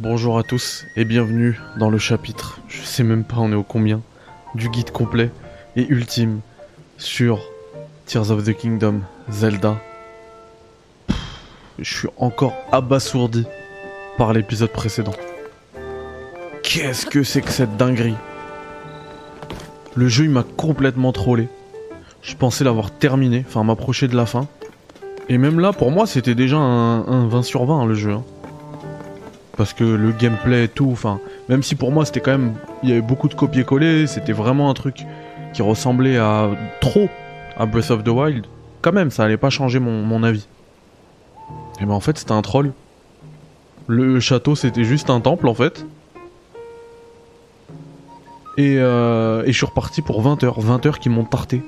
Bonjour 0.00 0.38
à 0.38 0.44
tous 0.44 0.86
et 0.96 1.04
bienvenue 1.04 1.58
dans 1.76 1.90
le 1.90 1.98
chapitre, 1.98 2.60
je 2.68 2.82
sais 2.82 3.02
même 3.02 3.24
pas 3.24 3.38
on 3.38 3.50
est 3.50 3.56
au 3.56 3.64
combien, 3.64 4.00
du 4.54 4.68
guide 4.68 4.92
complet 4.92 5.32
et 5.74 5.88
ultime 5.88 6.38
sur 6.98 7.40
Tears 8.06 8.30
of 8.30 8.44
the 8.44 8.56
Kingdom 8.56 9.00
Zelda. 9.28 9.76
Je 11.80 11.98
suis 11.98 12.08
encore 12.16 12.54
abasourdi 12.70 13.44
par 14.16 14.32
l'épisode 14.32 14.70
précédent. 14.70 15.14
Qu'est-ce 16.62 17.04
que 17.04 17.24
c'est 17.24 17.42
que 17.42 17.50
cette 17.50 17.76
dinguerie? 17.76 18.14
Le 19.96 20.06
jeu 20.06 20.26
il 20.26 20.30
m'a 20.30 20.44
complètement 20.44 21.10
trollé. 21.10 21.48
Je 22.22 22.36
pensais 22.36 22.62
l'avoir 22.62 22.92
terminé, 22.92 23.44
enfin 23.48 23.64
m'approcher 23.64 24.06
de 24.06 24.14
la 24.14 24.26
fin. 24.26 24.46
Et 25.28 25.38
même 25.38 25.58
là, 25.58 25.72
pour 25.72 25.90
moi, 25.90 26.06
c'était 26.06 26.34
déjà 26.34 26.56
un, 26.56 27.06
un 27.06 27.26
20 27.26 27.42
sur 27.42 27.64
20 27.66 27.84
le 27.84 27.94
jeu. 27.94 28.12
hein. 28.12 28.24
Parce 29.58 29.72
que 29.72 29.82
le 29.82 30.12
gameplay 30.12 30.64
et 30.64 30.68
tout, 30.68 30.88
enfin, 30.92 31.18
même 31.48 31.64
si 31.64 31.74
pour 31.74 31.90
moi 31.90 32.06
c'était 32.06 32.20
quand 32.20 32.30
même. 32.30 32.54
Il 32.84 32.88
y 32.88 32.92
avait 32.92 33.02
beaucoup 33.02 33.28
de 33.28 33.34
copier-coller, 33.34 34.06
c'était 34.06 34.32
vraiment 34.32 34.70
un 34.70 34.74
truc 34.74 35.04
qui 35.52 35.62
ressemblait 35.62 36.16
à 36.16 36.48
trop 36.80 37.08
à 37.56 37.66
Breath 37.66 37.90
of 37.90 38.04
the 38.04 38.08
Wild. 38.08 38.46
Quand 38.82 38.92
même, 38.92 39.10
ça 39.10 39.24
allait 39.24 39.36
pas 39.36 39.50
changer 39.50 39.80
mon, 39.80 40.02
mon 40.02 40.22
avis. 40.22 40.46
Et 41.80 41.86
ben 41.86 41.92
en 41.92 41.98
fait, 41.98 42.16
c'était 42.18 42.32
un 42.32 42.42
troll. 42.42 42.72
Le 43.88 44.20
château, 44.20 44.54
c'était 44.54 44.84
juste 44.84 45.10
un 45.10 45.20
temple 45.20 45.48
en 45.48 45.54
fait. 45.54 45.84
Et, 48.56 48.76
euh, 48.78 49.42
et 49.44 49.52
je 49.52 49.56
suis 49.56 49.66
reparti 49.66 50.02
pour 50.02 50.22
20 50.22 50.44
heures. 50.44 50.60
20 50.60 50.86
heures 50.86 50.98
qui 51.00 51.08
m'ont 51.08 51.24
tarté. 51.24 51.62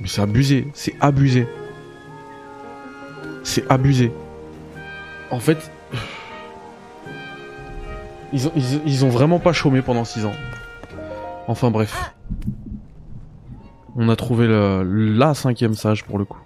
Mais 0.00 0.08
c'est 0.08 0.22
abusé, 0.22 0.68
c'est 0.72 0.94
abusé. 1.00 1.46
C'est 3.42 3.70
abusé. 3.70 4.12
En 5.30 5.40
fait, 5.40 5.70
ils 8.34 8.48
ont, 8.48 8.52
ils, 8.56 8.80
ils 8.84 9.04
ont 9.04 9.08
vraiment 9.08 9.38
pas 9.38 9.52
chômé 9.52 9.80
pendant 9.80 10.04
6 10.04 10.26
ans. 10.26 10.32
Enfin 11.46 11.70
bref. 11.70 12.14
On 13.96 14.08
a 14.08 14.16
trouvé 14.16 14.46
le, 14.48 14.82
la 14.82 15.34
cinquième 15.34 15.74
sage 15.74 16.04
pour 16.04 16.18
le 16.18 16.24
coup. 16.24 16.40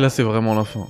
Là 0.00 0.10
c'est 0.10 0.22
vraiment 0.22 0.54
la 0.54 0.64
fin. 0.64 0.86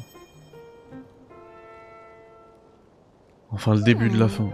Enfin 3.53 3.75
le 3.75 3.83
début 3.83 4.09
de 4.09 4.19
la 4.19 4.29
fin. 4.29 4.49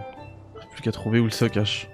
Plus 0.71 0.81
qu'à 0.81 0.91
trouver 0.91 1.19
où 1.19 1.25
il 1.25 1.33
se 1.33 1.45
cache. 1.45 1.87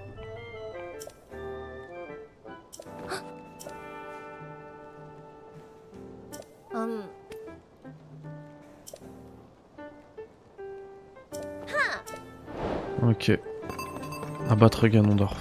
Ok. 13.02 13.38
Abattre 14.48 14.88
Ganondorf. 14.88 15.36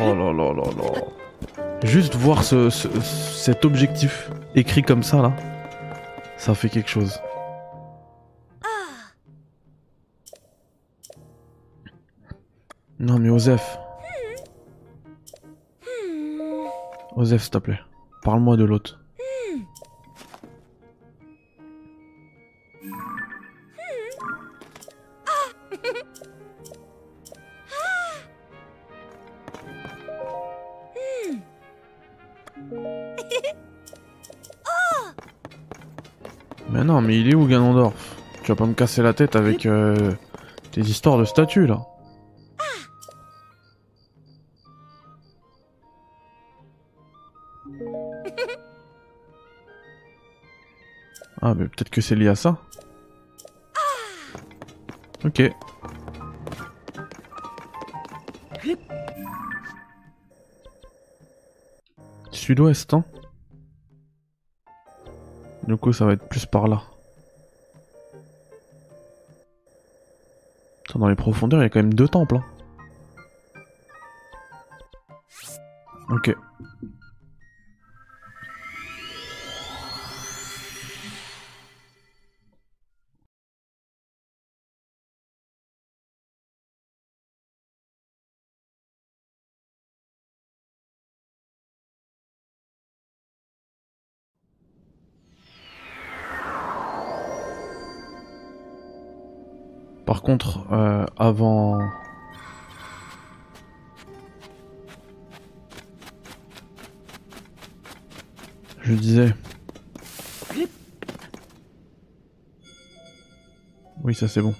Oh 0.00 0.14
là 0.14 0.32
là 0.32 0.52
là 0.52 0.62
là. 0.62 1.74
Juste 1.84 2.14
voir 2.14 2.42
ce, 2.42 2.70
ce- 2.70 2.88
cet 3.00 3.64
objectif 3.64 4.30
écrit 4.54 4.82
comme 4.82 5.02
ça 5.02 5.20
là, 5.22 5.32
ça 6.36 6.54
fait 6.54 6.68
quelque 6.68 6.88
chose. 6.90 7.20
Non 12.98 13.18
mais 13.18 13.28
Osef. 13.28 13.78
Osef 17.16 17.42
s'il 17.42 17.50
te 17.50 17.58
plaît. 17.58 17.80
Parle-moi 18.22 18.56
de 18.56 18.64
l'autre. 18.64 19.03
Mais 37.14 37.20
il 37.20 37.30
est 37.30 37.36
où 37.36 37.46
Ganondorf 37.46 37.94
Tu 38.42 38.48
vas 38.48 38.56
pas 38.56 38.66
me 38.66 38.74
casser 38.74 39.00
la 39.00 39.14
tête 39.14 39.36
avec 39.36 39.66
euh, 39.66 40.14
tes 40.72 40.80
histoires 40.80 41.16
de 41.16 41.24
statues 41.24 41.68
là. 41.68 41.80
Ah, 51.40 51.54
mais 51.54 51.66
peut-être 51.66 51.90
que 51.90 52.00
c'est 52.00 52.16
lié 52.16 52.26
à 52.26 52.34
ça. 52.34 52.58
Ok. 55.24 55.40
Sud-ouest, 62.32 62.92
hein 62.92 63.04
Du 65.68 65.76
coup, 65.76 65.92
ça 65.92 66.06
va 66.06 66.14
être 66.14 66.28
plus 66.28 66.44
par 66.46 66.66
là. 66.66 66.82
Les 71.14 71.16
profondeurs, 71.16 71.60
il 71.60 71.62
y 71.62 71.66
a 71.66 71.68
quand 71.68 71.80
même 71.80 71.94
deux 71.94 72.08
temples. 72.08 72.36
hein. 72.36 72.44
Ok. 76.10 76.34
Par 100.14 100.22
contre, 100.22 100.60
euh, 100.70 101.04
avant... 101.16 101.80
Je 108.82 108.94
disais... 108.94 109.34
Oui, 114.04 114.14
ça 114.14 114.28
c'est 114.28 114.40
bon. 114.40 114.54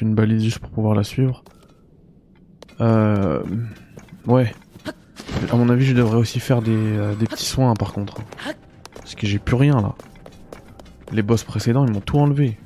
Une 0.00 0.14
balise 0.14 0.44
juste 0.44 0.58
pour 0.58 0.70
pouvoir 0.70 0.94
la 0.94 1.04
suivre. 1.04 1.42
Euh... 2.80 3.42
Ouais. 4.26 4.52
À 5.50 5.56
mon 5.56 5.68
avis, 5.68 5.86
je 5.86 5.94
devrais 5.94 6.18
aussi 6.18 6.40
faire 6.40 6.60
des, 6.60 6.72
euh, 6.72 7.14
des 7.14 7.26
petits 7.26 7.46
soins 7.46 7.74
par 7.74 7.92
contre. 7.92 8.16
Parce 8.94 9.14
que 9.14 9.26
j'ai 9.26 9.38
plus 9.38 9.56
rien 9.56 9.80
là. 9.80 9.94
Les 11.12 11.22
boss 11.22 11.44
précédents, 11.44 11.86
ils 11.86 11.92
m'ont 11.92 12.00
tout 12.00 12.18
enlevé. 12.18 12.58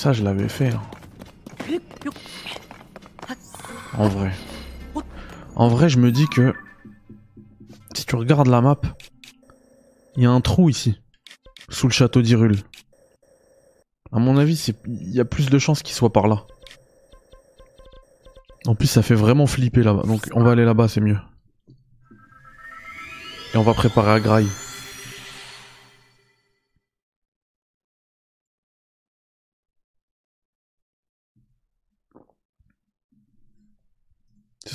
Ça, 0.00 0.14
je 0.14 0.24
l'avais 0.24 0.48
fait. 0.48 0.72
hein. 0.72 0.80
En 3.98 4.08
vrai. 4.08 4.32
En 5.56 5.68
vrai, 5.68 5.90
je 5.90 5.98
me 5.98 6.10
dis 6.10 6.26
que 6.26 6.54
si 7.94 8.06
tu 8.06 8.16
regardes 8.16 8.46
la 8.46 8.62
map, 8.62 8.80
il 10.16 10.22
y 10.22 10.26
a 10.26 10.30
un 10.30 10.40
trou 10.40 10.70
ici, 10.70 10.98
sous 11.68 11.86
le 11.86 11.92
château 11.92 12.22
d'Irul. 12.22 12.56
À 14.10 14.18
mon 14.18 14.38
avis, 14.38 14.72
il 14.86 15.14
y 15.14 15.20
a 15.20 15.26
plus 15.26 15.50
de 15.50 15.58
chances 15.58 15.82
qu'il 15.82 15.94
soit 15.94 16.12
par 16.12 16.28
là. 16.28 16.46
En 18.66 18.74
plus, 18.74 18.86
ça 18.86 19.02
fait 19.02 19.14
vraiment 19.14 19.46
flipper 19.46 19.82
là-bas. 19.82 20.04
Donc, 20.04 20.30
on 20.32 20.42
va 20.42 20.52
aller 20.52 20.64
là-bas, 20.64 20.88
c'est 20.88 21.02
mieux. 21.02 21.18
Et 23.52 23.58
on 23.58 23.62
va 23.62 23.74
préparer 23.74 24.12
à 24.12 24.20
graille. 24.20 24.48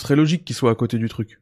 Serait 0.05 0.15
logique 0.15 0.45
qu'il 0.45 0.55
soit 0.55 0.71
à 0.71 0.75
côté 0.75 0.97
du 0.97 1.09
truc. 1.09 1.39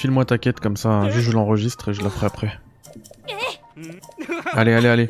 File-moi 0.00 0.24
ta 0.24 0.38
quête 0.38 0.60
comme 0.60 0.78
ça, 0.78 1.10
juste 1.10 1.26
je 1.26 1.32
l'enregistre 1.32 1.90
et 1.90 1.92
je 1.92 2.02
la 2.02 2.08
ferai 2.08 2.24
après. 2.24 2.58
Allez, 4.54 4.72
allez, 4.72 4.88
allez. 4.88 5.08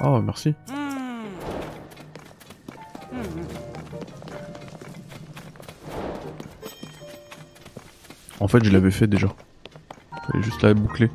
Oh 0.00 0.22
merci. 0.22 0.54
En 8.40 8.48
fait, 8.48 8.64
je 8.64 8.70
l'avais 8.70 8.90
fait 8.90 9.06
déjà. 9.06 9.28
Fallait 10.26 10.42
juste 10.42 10.62
la 10.62 10.72
boucler. 10.72 11.10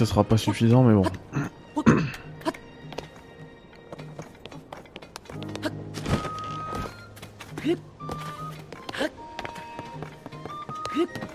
Ça 0.00 0.06
sera 0.06 0.24
pas 0.24 0.38
suffisant, 0.38 0.82
mais 0.82 0.94
bon. 0.94 1.04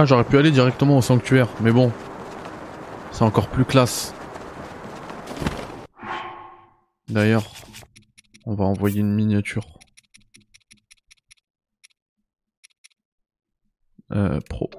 Ah, 0.00 0.04
j'aurais 0.04 0.22
pu 0.22 0.38
aller 0.38 0.52
directement 0.52 0.96
au 0.96 1.02
sanctuaire, 1.02 1.48
mais 1.60 1.72
bon. 1.72 1.90
C'est 3.10 3.24
encore 3.24 3.48
plus 3.48 3.64
classe. 3.64 4.14
D'ailleurs, 7.08 7.50
on 8.46 8.54
va 8.54 8.64
envoyer 8.64 9.00
une 9.00 9.12
miniature. 9.12 9.66
Euh, 14.12 14.38
pro. 14.48 14.70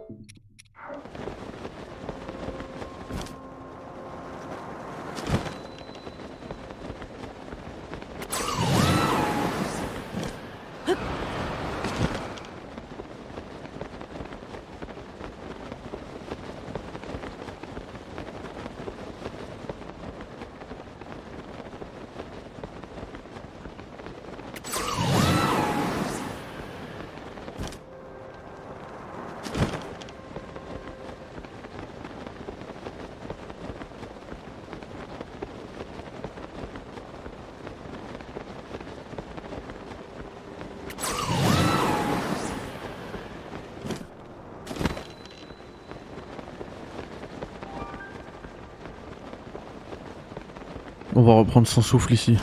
Reprendre 51.49 51.67
son 51.67 51.81
souffle 51.81 52.13
ici. 52.13 52.37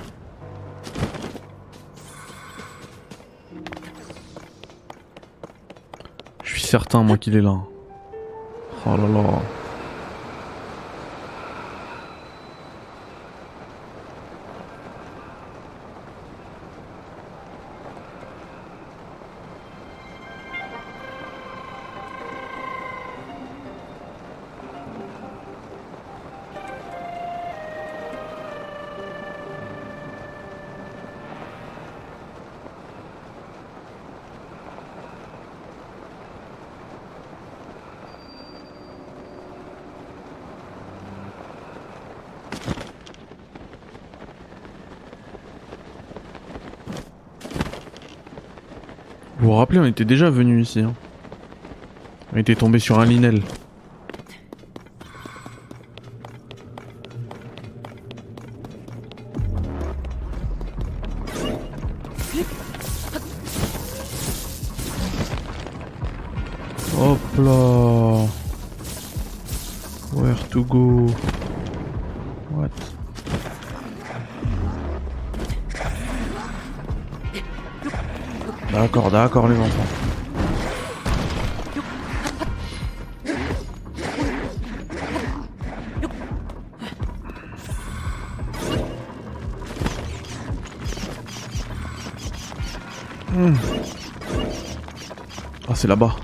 Je 6.42 6.50
suis 6.50 6.60
certain, 6.60 7.04
moi, 7.04 7.16
qu'il 7.16 7.36
est 7.36 7.40
là. 7.40 7.56
Oh 8.84 8.96
là 8.96 9.06
là. 9.06 9.55
Vous 49.46 49.52
vous 49.52 49.58
rappelez, 49.58 49.78
on 49.78 49.84
était 49.84 50.04
déjà 50.04 50.28
venu 50.28 50.60
ici. 50.60 50.80
Hein. 50.80 50.92
On 52.34 52.36
était 52.36 52.56
tombé 52.56 52.80
sur 52.80 52.98
un 52.98 53.04
linel. 53.04 53.42
D'accord, 79.16 79.48
les 79.48 79.56
enfants. 79.56 79.86
Hmm. 93.32 93.54
Ah 95.66 95.74
c'est 95.74 95.88
là-bas. 95.88 96.14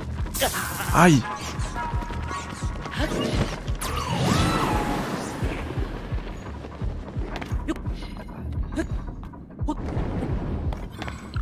Aïe 0.95 1.23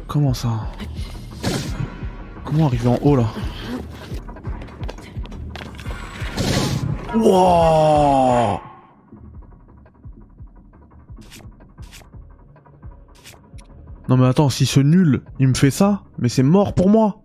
Comment 0.06 0.32
ça? 0.32 0.48
Comment 2.50 2.66
arriver 2.66 2.88
en 2.88 2.98
haut 3.02 3.14
là 3.14 3.26
Wouah 7.14 8.60
Non 14.08 14.16
mais 14.16 14.26
attends, 14.26 14.48
si 14.48 14.66
ce 14.66 14.80
nul, 14.80 15.22
il 15.38 15.46
me 15.46 15.54
fait 15.54 15.70
ça, 15.70 16.02
mais 16.18 16.28
c'est 16.28 16.42
mort 16.42 16.74
pour 16.74 16.90
moi 16.90 17.19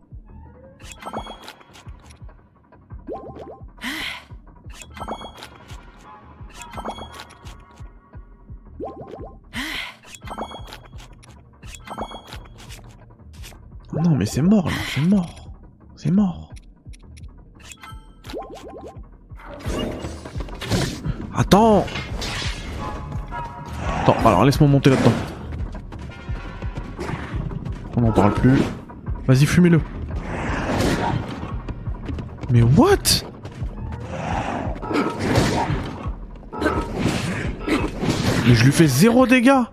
c'est 14.35 14.41
mort 14.41 14.65
là, 14.65 14.75
c'est 14.93 15.01
mort. 15.01 15.49
C'est 15.95 16.11
mort. 16.11 16.53
Attends 21.33 21.85
Attends, 24.01 24.17
alors 24.25 24.43
laisse-moi 24.43 24.69
monter 24.69 24.89
là-dedans. 24.89 25.13
On 27.95 28.01
n'en 28.01 28.11
parle 28.11 28.33
plus. 28.33 28.59
Vas-y, 29.25 29.45
fumez-le. 29.45 29.79
Mais 32.51 32.61
what? 32.61 33.23
Mais 38.45 38.53
je 38.53 38.65
lui 38.65 38.73
fais 38.73 38.87
zéro 38.87 39.25
dégâts 39.25 39.63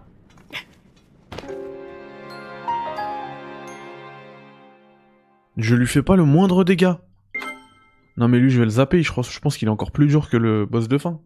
Je 5.63 5.77
lui 5.77 5.87
fais 5.87 6.03
pas 6.03 6.17
le 6.17 6.25
moindre 6.25 6.65
dégât. 6.65 7.01
Non 8.17 8.27
mais 8.27 8.41
lui 8.41 8.51
je 8.51 8.59
vais 8.59 8.65
le 8.65 8.71
zapper, 8.71 9.01
je 9.05 9.13
pense, 9.13 9.57
qu'il 9.57 9.69
est 9.69 9.71
encore 9.71 9.93
plus 9.93 10.09
dur 10.09 10.29
que 10.29 10.37
le 10.37 10.67
boss 10.67 10.89
de 10.89 10.99
fin. 10.99 11.21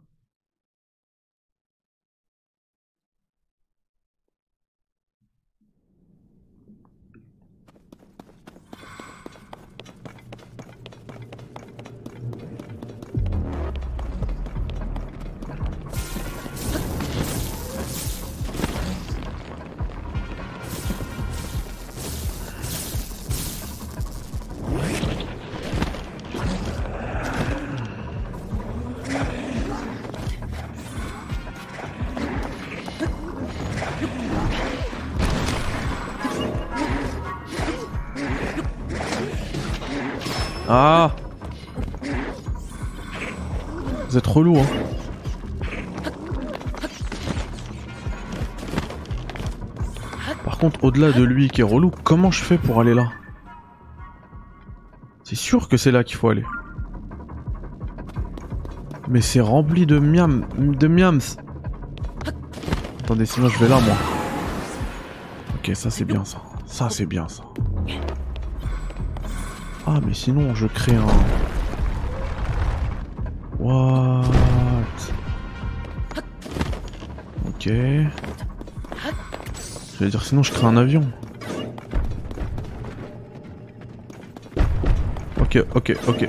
Ah 40.78 41.10
Vous 44.10 44.18
êtes 44.18 44.26
relou 44.26 44.58
hein 44.58 44.66
Par 50.44 50.58
contre 50.58 50.84
au-delà 50.84 51.12
de 51.12 51.22
lui 51.22 51.48
qui 51.48 51.62
est 51.62 51.64
relou, 51.64 51.90
comment 52.04 52.30
je 52.30 52.44
fais 52.44 52.58
pour 52.58 52.78
aller 52.78 52.92
là? 52.92 53.10
C'est 55.24 55.34
sûr 55.34 55.70
que 55.70 55.78
c'est 55.78 55.92
là 55.92 56.04
qu'il 56.04 56.18
faut 56.18 56.28
aller. 56.28 56.44
Mais 59.08 59.22
c'est 59.22 59.40
rempli 59.40 59.86
de 59.86 59.98
miam, 59.98 60.44
de 60.58 60.88
miams. 60.88 61.20
Attendez, 63.00 63.24
sinon 63.24 63.48
je 63.48 63.58
vais 63.60 63.68
là 63.68 63.80
moi. 63.80 63.96
Ok, 65.54 65.70
ça 65.74 65.88
c'est 65.88 66.04
bien 66.04 66.26
ça. 66.26 66.42
Ça 66.66 66.90
c'est 66.90 67.06
bien 67.06 67.28
ça. 67.28 67.44
Ah 69.86 70.00
mais 70.04 70.14
sinon 70.14 70.54
je 70.54 70.66
crée 70.66 70.96
un... 70.96 71.06
What? 73.60 74.24
Ok. 77.46 77.68
Je 77.68 78.10
vais 80.00 80.10
dire 80.10 80.22
sinon 80.22 80.42
je 80.42 80.52
crée 80.52 80.66
un 80.66 80.76
avion. 80.76 81.08
Ok, 85.40 85.64
ok, 85.74 85.96
ok. 86.08 86.28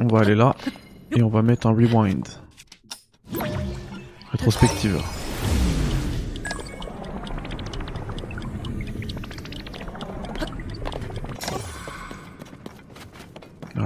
On 0.00 0.06
va 0.06 0.20
aller 0.20 0.34
là 0.34 0.56
et 1.12 1.22
on 1.22 1.28
va 1.28 1.42
mettre 1.42 1.66
un 1.66 1.72
rewind. 1.72 2.26
Rétrospective. 4.32 5.00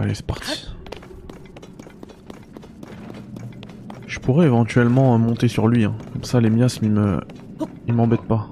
Allez, 0.09 0.15
c'est 0.15 0.25
parti. 0.25 0.67
Je 4.07 4.19
pourrais 4.21 4.47
éventuellement 4.47 5.19
monter 5.19 5.49
sur 5.49 5.69
lui, 5.69 5.85
hein. 5.85 5.95
comme 6.15 6.25
ça 6.25 6.41
les 6.41 6.49
miasmes 6.49 6.87
ils 6.87 6.93
me... 6.93 7.21
m'embêtent 7.89 8.23
pas. 8.23 8.49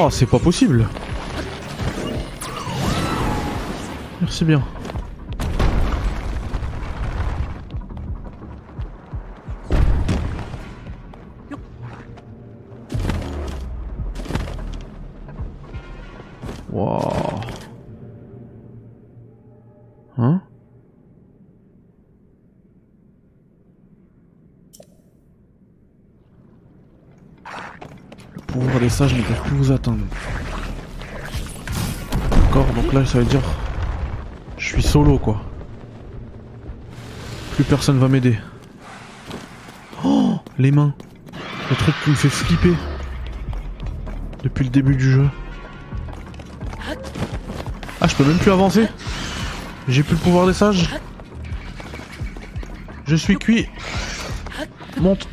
Oh, 0.00 0.10
c'est 0.12 0.26
pas 0.26 0.38
possible. 0.38 0.88
Merci 4.20 4.44
bien. 4.44 4.62
Sages 28.98 29.14
ne 29.14 29.22
peuvent 29.22 29.42
plus 29.42 29.56
vous 29.56 29.70
atteindre. 29.70 30.04
D'accord, 32.32 32.66
donc 32.74 32.92
là 32.92 33.06
ça 33.06 33.20
veut 33.20 33.24
dire... 33.26 33.42
Je 34.56 34.66
suis 34.66 34.82
solo 34.82 35.18
quoi. 35.18 35.40
Plus 37.52 37.62
personne 37.62 38.00
va 38.00 38.08
m'aider. 38.08 38.36
Oh 40.04 40.40
Les 40.58 40.72
mains 40.72 40.92
Le 41.70 41.76
truc 41.76 41.94
qui 42.02 42.10
me 42.10 42.16
fait 42.16 42.28
flipper. 42.28 42.74
Depuis 44.42 44.64
le 44.64 44.70
début 44.70 44.96
du 44.96 45.12
jeu. 45.12 45.28
Ah 48.00 48.08
je 48.08 48.16
peux 48.16 48.24
même 48.24 48.38
plus 48.38 48.50
avancer 48.50 48.88
J'ai 49.86 50.02
plus 50.02 50.14
le 50.14 50.22
pouvoir 50.22 50.48
des 50.48 50.54
sages 50.54 50.90
Je 53.06 53.14
suis 53.14 53.36
cuit 53.36 53.68
Monte 55.00 55.28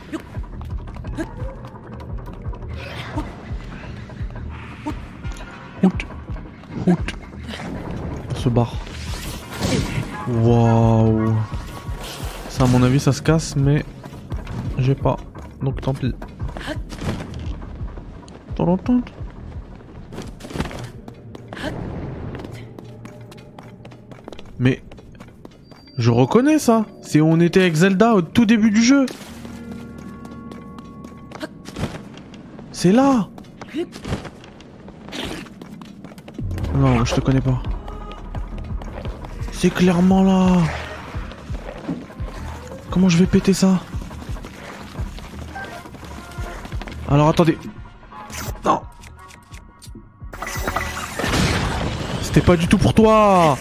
se 8.46 8.50
barre. 8.50 8.76
Waouh 10.28 11.34
Ça 12.50 12.66
à 12.66 12.68
mon 12.68 12.84
avis 12.84 13.00
ça 13.00 13.12
se 13.12 13.22
casse 13.22 13.56
mais 13.56 13.84
j'ai 14.78 14.94
pas. 14.94 15.18
Donc 15.64 15.82
tant 15.82 15.94
pis. 15.94 16.14
Mais 24.60 24.84
je 25.98 26.12
reconnais 26.12 26.60
ça. 26.60 26.86
C'est 27.02 27.22
où 27.22 27.28
on 27.28 27.40
était 27.40 27.62
avec 27.62 27.74
Zelda 27.74 28.14
au 28.14 28.22
tout 28.22 28.46
début 28.46 28.70
du 28.70 28.84
jeu. 28.84 29.08
C'est 32.72 32.92
là. 32.92 33.28
Non, 36.76 37.04
je 37.04 37.16
te 37.16 37.22
connais 37.22 37.42
pas. 37.42 37.62
Clairement 39.74 40.24
là. 40.24 40.62
Comment 42.90 43.10
je 43.10 43.18
vais 43.18 43.26
péter 43.26 43.54
ça? 43.54 43.82
Alors 47.10 47.28
attendez. 47.28 47.58
Non. 48.64 48.82
C'était 52.22 52.42
pas 52.42 52.56
du 52.56 52.68
tout 52.68 52.78
pour 52.78 52.94
toi. 52.94 53.58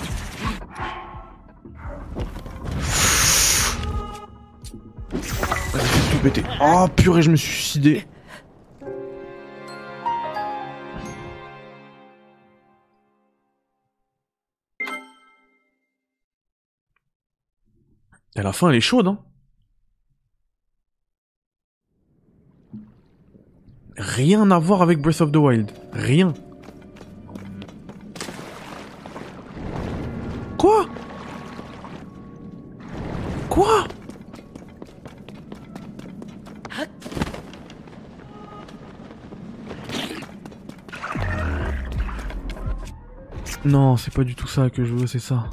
Vas-y, 5.11 6.11
tout 6.11 6.19
péter. 6.23 6.45
Oh 6.61 6.87
purée, 6.95 7.23
je 7.23 7.31
me 7.31 7.37
suis 7.37 7.53
suicidé. 7.53 8.07
Et 18.37 18.43
la 18.43 18.53
fin, 18.53 18.71
elle 18.71 18.77
est 18.77 18.81
chaude, 18.81 19.09
hein. 19.09 19.19
Rien 23.97 24.51
à 24.51 24.59
voir 24.59 24.83
avec 24.83 25.01
Breath 25.01 25.21
of 25.21 25.31
the 25.31 25.37
Wild. 25.37 25.71
Rien. 25.93 26.35
Quoi? 30.59 30.87
Quoi? 33.49 33.87
Non, 43.65 43.97
c'est 43.97 44.13
pas 44.13 44.25
du 44.25 44.35
tout 44.35 44.47
ça 44.47 44.69
que 44.69 44.85
je 44.85 44.93
veux, 44.93 45.07
c'est 45.07 45.19
ça. 45.19 45.49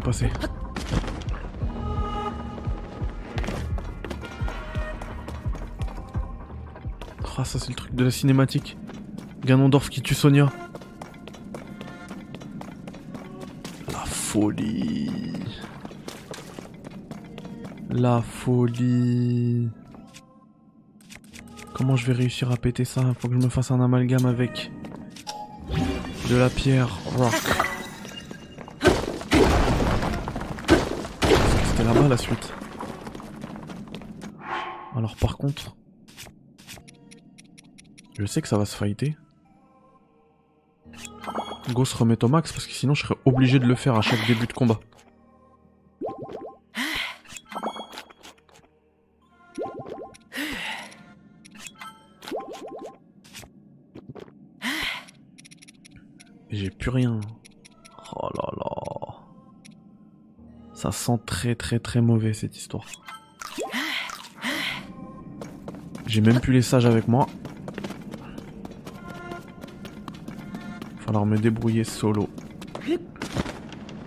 Est 0.00 0.04
passé. 0.04 0.30
Ah, 7.38 7.44
ça 7.44 7.58
c'est 7.58 7.70
le 7.70 7.74
truc 7.74 7.94
de 7.94 8.04
la 8.04 8.10
cinématique. 8.10 8.76
Ganondorf 9.42 9.88
qui 9.88 10.02
tue 10.02 10.14
Sonia. 10.14 10.52
La 13.90 14.04
folie. 14.04 15.32
La 17.88 18.20
folie. 18.20 19.70
Comment 21.72 21.96
je 21.96 22.04
vais 22.04 22.12
réussir 22.12 22.50
à 22.50 22.58
péter 22.58 22.84
ça? 22.84 23.00
Faut 23.18 23.28
que 23.28 23.34
je 23.34 23.40
me 23.40 23.48
fasse 23.48 23.70
un 23.70 23.80
amalgame 23.80 24.26
avec 24.26 24.70
de 26.28 26.36
la 26.36 26.50
pierre 26.50 26.90
rock. 27.16 27.59
Suite. 32.16 32.52
Alors 34.96 35.16
par 35.16 35.36
contre, 35.36 35.76
je 38.18 38.26
sais 38.26 38.42
que 38.42 38.48
ça 38.48 38.58
va 38.58 38.66
se 38.66 38.76
fighter. 38.76 39.16
Go 41.72 41.84
se 41.84 41.96
remet 41.96 42.22
au 42.24 42.28
max 42.28 42.52
parce 42.52 42.66
que 42.66 42.72
sinon 42.72 42.94
je 42.94 43.02
serais 43.02 43.16
obligé 43.24 43.58
de 43.58 43.66
le 43.66 43.74
faire 43.74 43.94
à 43.94 44.02
chaque 44.02 44.26
début 44.26 44.46
de 44.46 44.52
combat. 44.52 44.80
J'ai 56.50 56.70
plus 56.70 56.90
rien. 56.90 57.20
Oh 58.16 58.28
là 58.36 58.50
là. 58.58 58.70
Ça 60.90 60.96
sent 60.96 61.20
très 61.24 61.54
très 61.54 61.78
très 61.78 62.00
mauvais 62.00 62.32
cette 62.32 62.56
histoire. 62.56 62.84
J'ai 66.08 66.20
même 66.20 66.40
plus 66.40 66.52
les 66.52 66.62
sages 66.62 66.84
avec 66.84 67.06
moi. 67.06 67.28
Falloir 71.06 71.26
me 71.26 71.36
débrouiller 71.36 71.84
solo. 71.84 72.28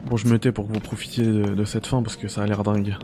Bon, 0.08 0.18
je 0.18 0.28
me 0.28 0.38
tais 0.38 0.52
pour 0.52 0.68
que 0.68 0.74
vous 0.74 0.82
profitiez 0.82 1.24
de, 1.24 1.56
de 1.56 1.64
cette 1.64 1.88
fin 1.88 2.04
parce 2.04 2.18
que 2.18 2.28
ça 2.28 2.44
a 2.44 2.48
l'air 2.48 2.64
dingue. 2.64 2.98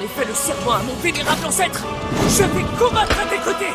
Ai 0.00 0.08
fait 0.08 0.24
le 0.24 0.34
serment 0.34 0.72
à 0.72 0.82
mon 0.82 0.94
vénérable 0.94 1.44
ancêtre 1.46 1.84
Je 2.28 2.42
vais 2.42 2.64
combattre 2.78 3.16
à 3.20 3.26
tes 3.26 3.38
côtés. 3.38 3.74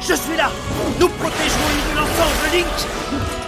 Je 0.00 0.14
suis 0.14 0.36
là. 0.36 0.50
Nous 0.98 1.08
protégerons 1.08 1.72
de 1.90 1.96
l'ensemble, 1.96 2.56
Link 2.56 3.41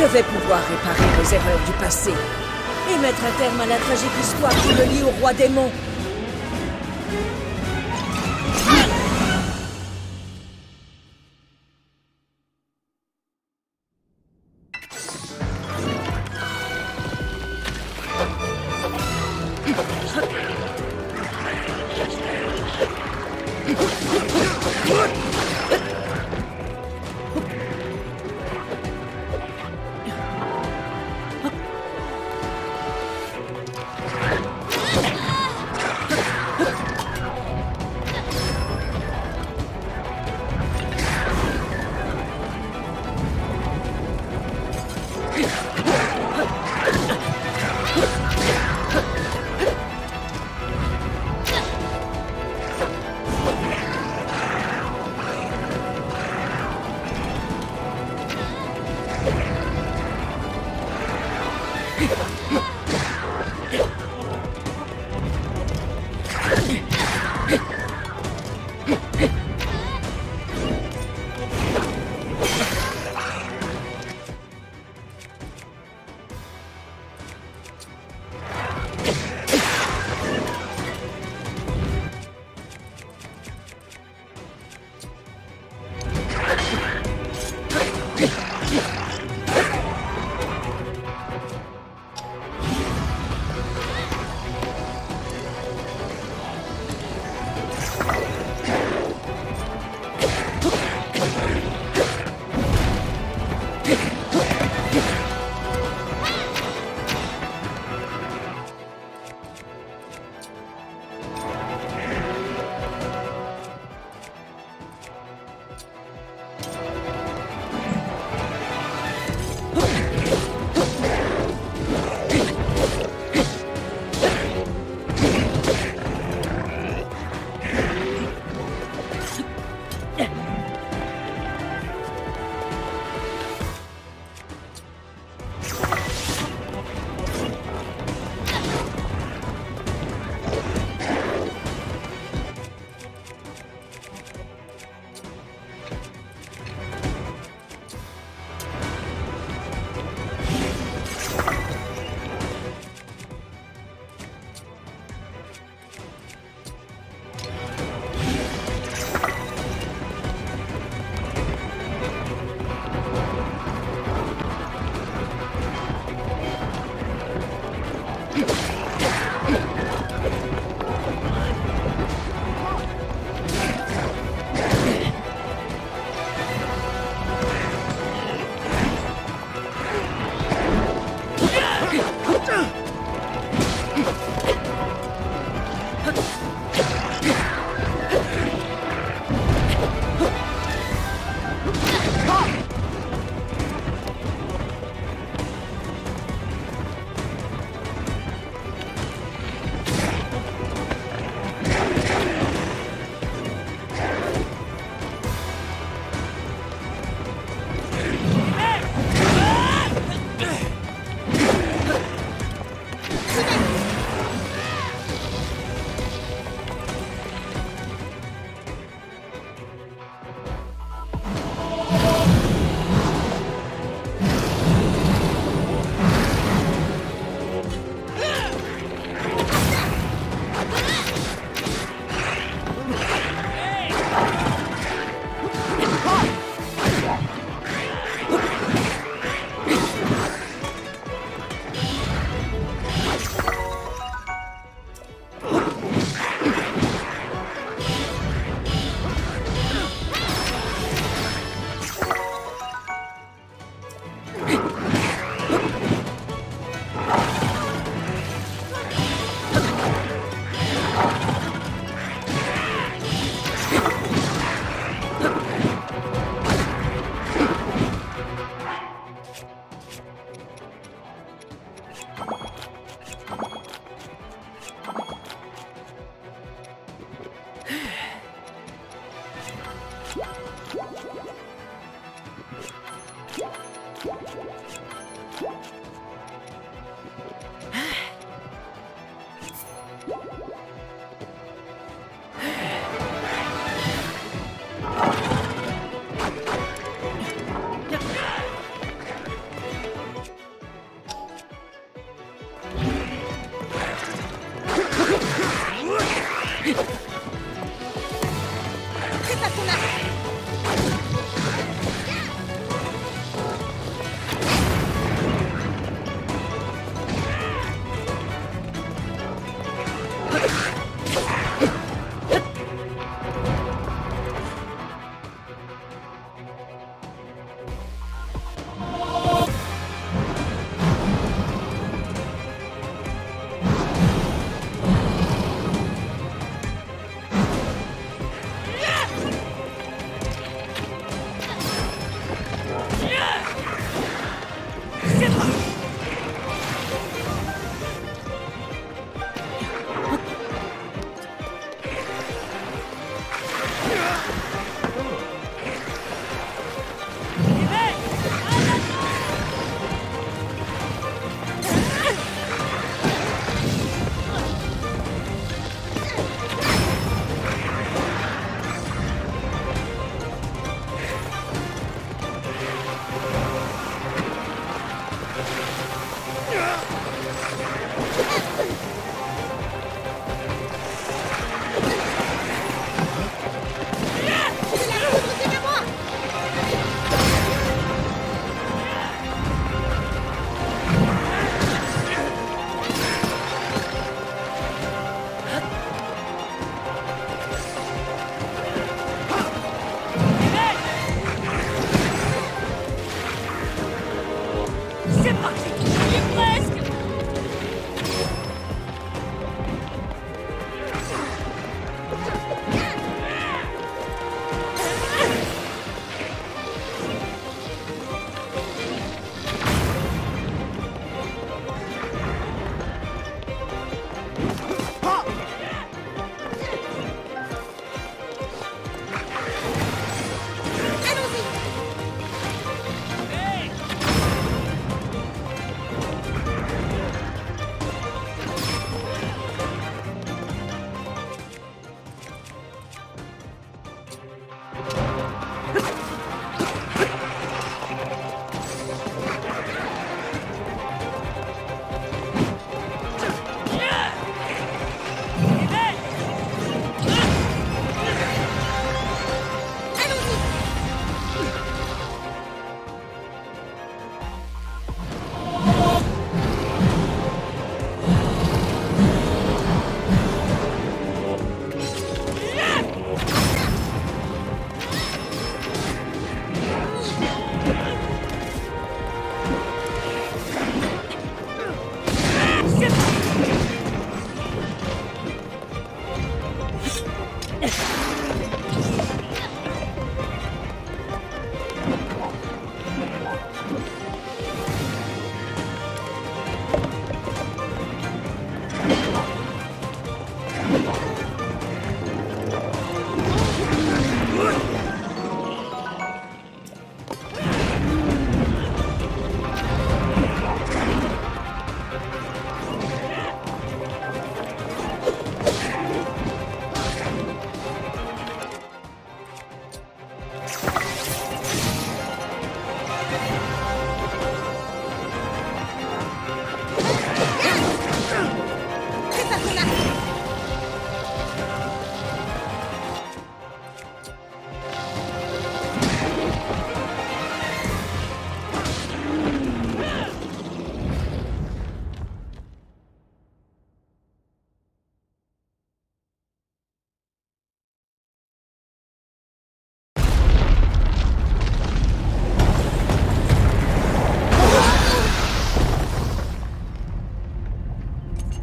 Je 0.00 0.06
vais 0.06 0.22
pouvoir 0.22 0.60
réparer 0.60 1.10
les 1.20 1.34
erreurs 1.34 1.60
du 1.66 1.72
passé 1.72 2.08
et 2.08 2.98
mettre 3.02 3.22
un 3.22 3.38
terme 3.38 3.60
à 3.60 3.66
la 3.66 3.76
tragique 3.76 4.16
histoire 4.18 4.50
qui 4.50 4.68
me 4.68 4.84
lie 4.94 5.02
au 5.02 5.10
roi 5.20 5.34
démon. 5.34 5.70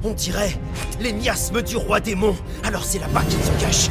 On 0.07 0.13
dirait 0.13 0.57
les 1.01 1.11
miasmes 1.11 1.61
du 1.61 1.75
roi 1.75 1.99
démon. 1.99 2.33
Alors 2.63 2.85
c'est 2.85 2.97
là-bas 2.97 3.23
qu'ils 3.23 3.43
se 3.43 3.51
cachent. 3.61 3.89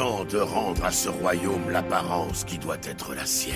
de 0.00 0.38
rendre 0.38 0.82
à 0.82 0.90
ce 0.90 1.10
royaume 1.10 1.68
l'apparence 1.68 2.44
qui 2.44 2.56
doit 2.56 2.78
être 2.84 3.14
la 3.14 3.26
sienne. 3.26 3.54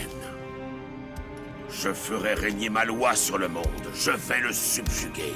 Je 1.70 1.90
ferai 1.90 2.34
régner 2.34 2.68
ma 2.68 2.84
loi 2.84 3.14
sur 3.14 3.38
le 3.38 3.49
monde. 3.49 3.64
Je 3.95 4.11
vais 4.11 4.40
le 4.40 4.53
subjuguer. 4.53 5.32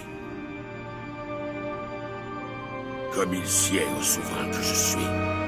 Comme 3.15 3.33
il 3.33 3.47
sied 3.47 3.87
au 3.99 4.03
souverain 4.03 4.51
que 4.51 4.63
je 4.63 4.75
suis. 4.75 5.48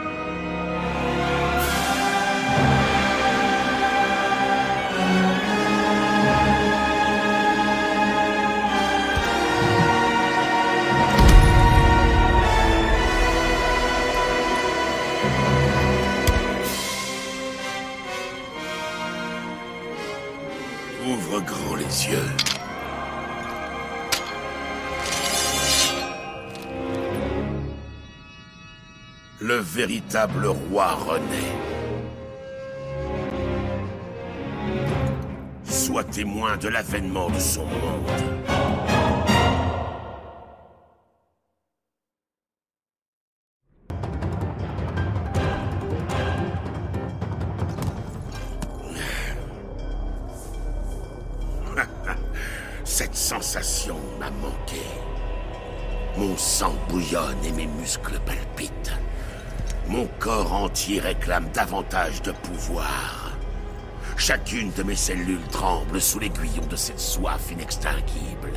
véritable 30.27 30.47
roi 30.47 30.95
renaît. 30.95 31.57
Sois 35.65 36.05
témoin 36.05 36.57
de 36.57 36.69
l'avènement 36.69 37.31
de 37.31 37.39
son 37.39 37.65
monde. 37.65 38.50
entier 60.53 61.01
réclame 61.01 61.49
davantage 61.53 62.23
de 62.23 62.33
pouvoir. 62.33 63.31
Chacune 64.17 64.71
de 64.73 64.83
mes 64.83 64.97
cellules 64.97 65.47
tremble 65.51 66.01
sous 66.01 66.19
l'aiguillon 66.19 66.67
de 66.69 66.77
cette 66.77 67.01
soif 67.01 67.51
inextinguible. 67.51 68.53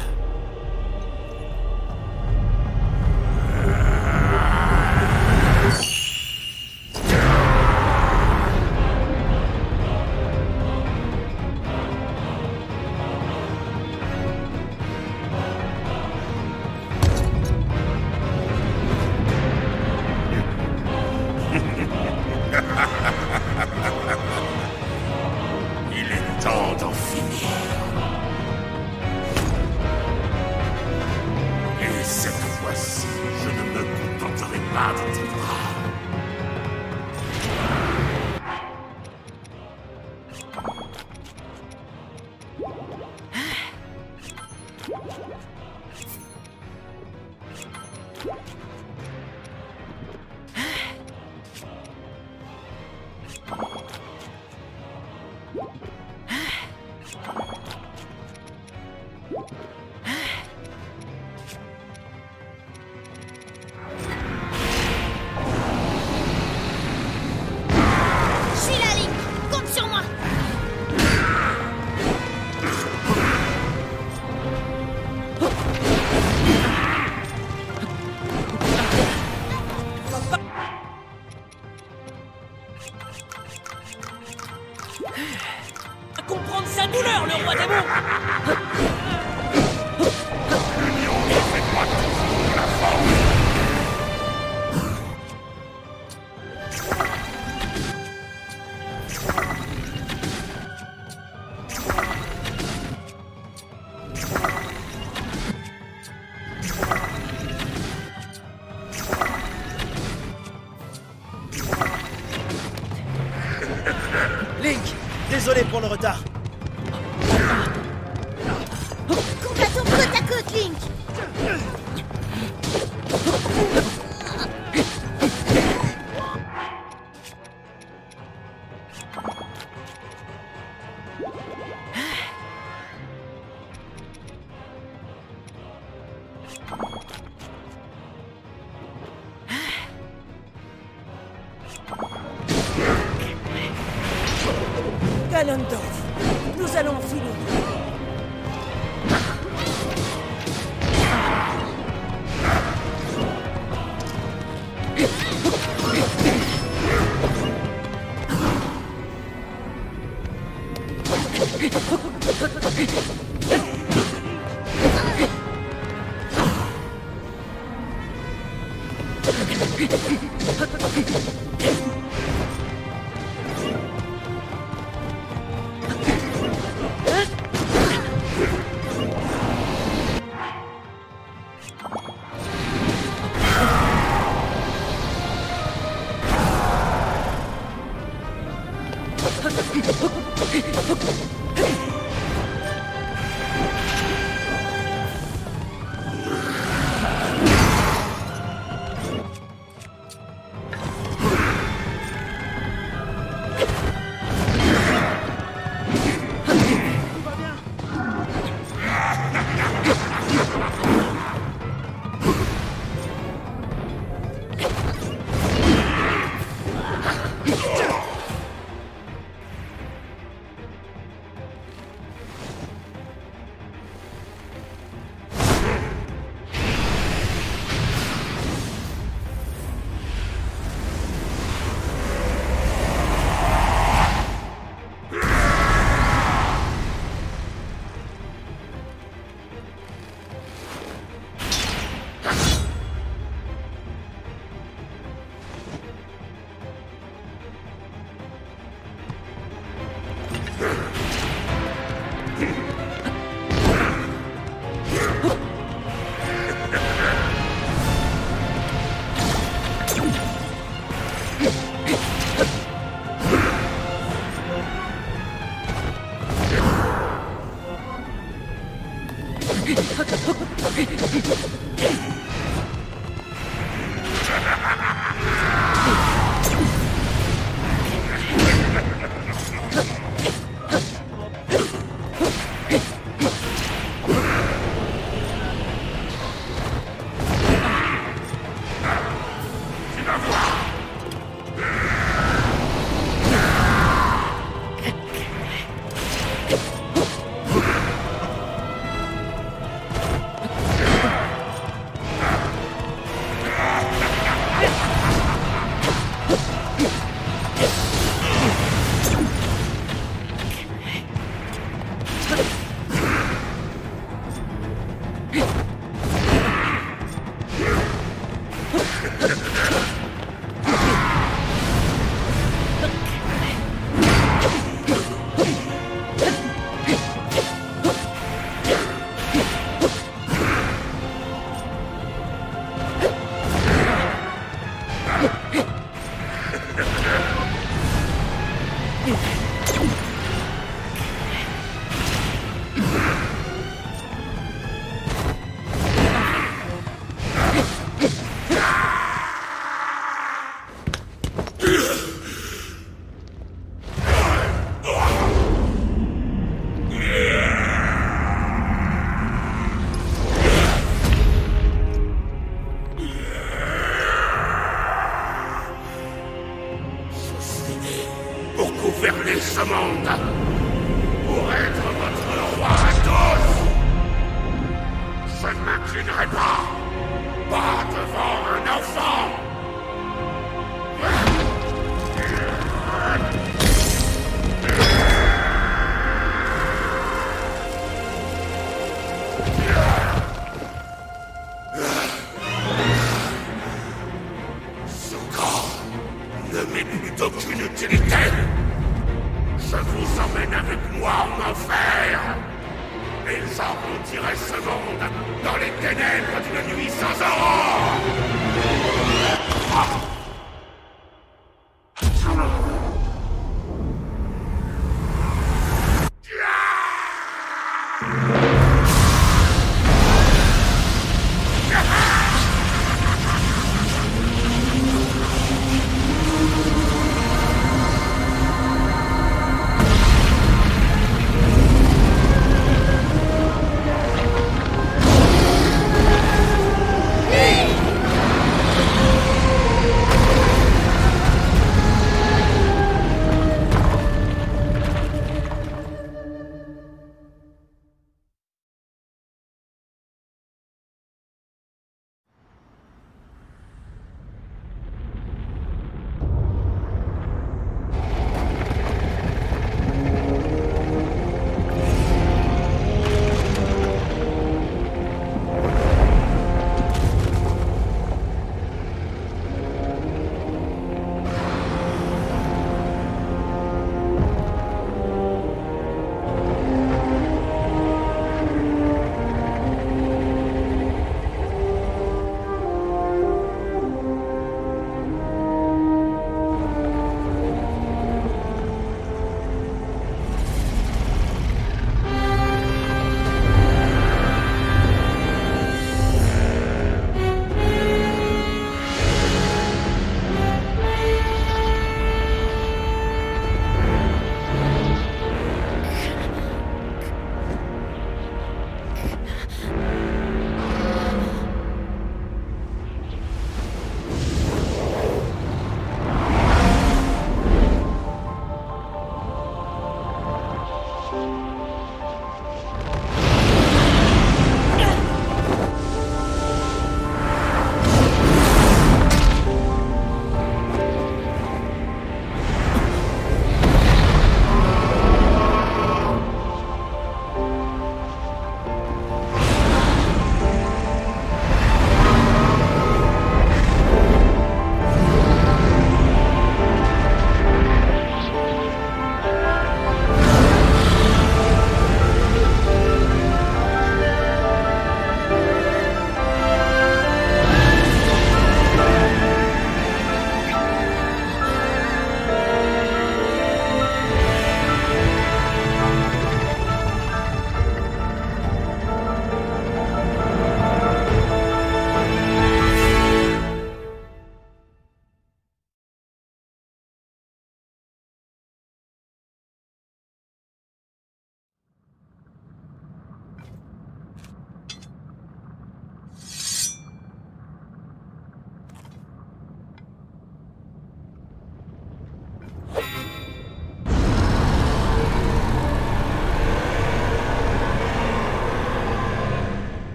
Nous 145.45 146.77
allons 146.77 146.97
finir. 147.01 147.62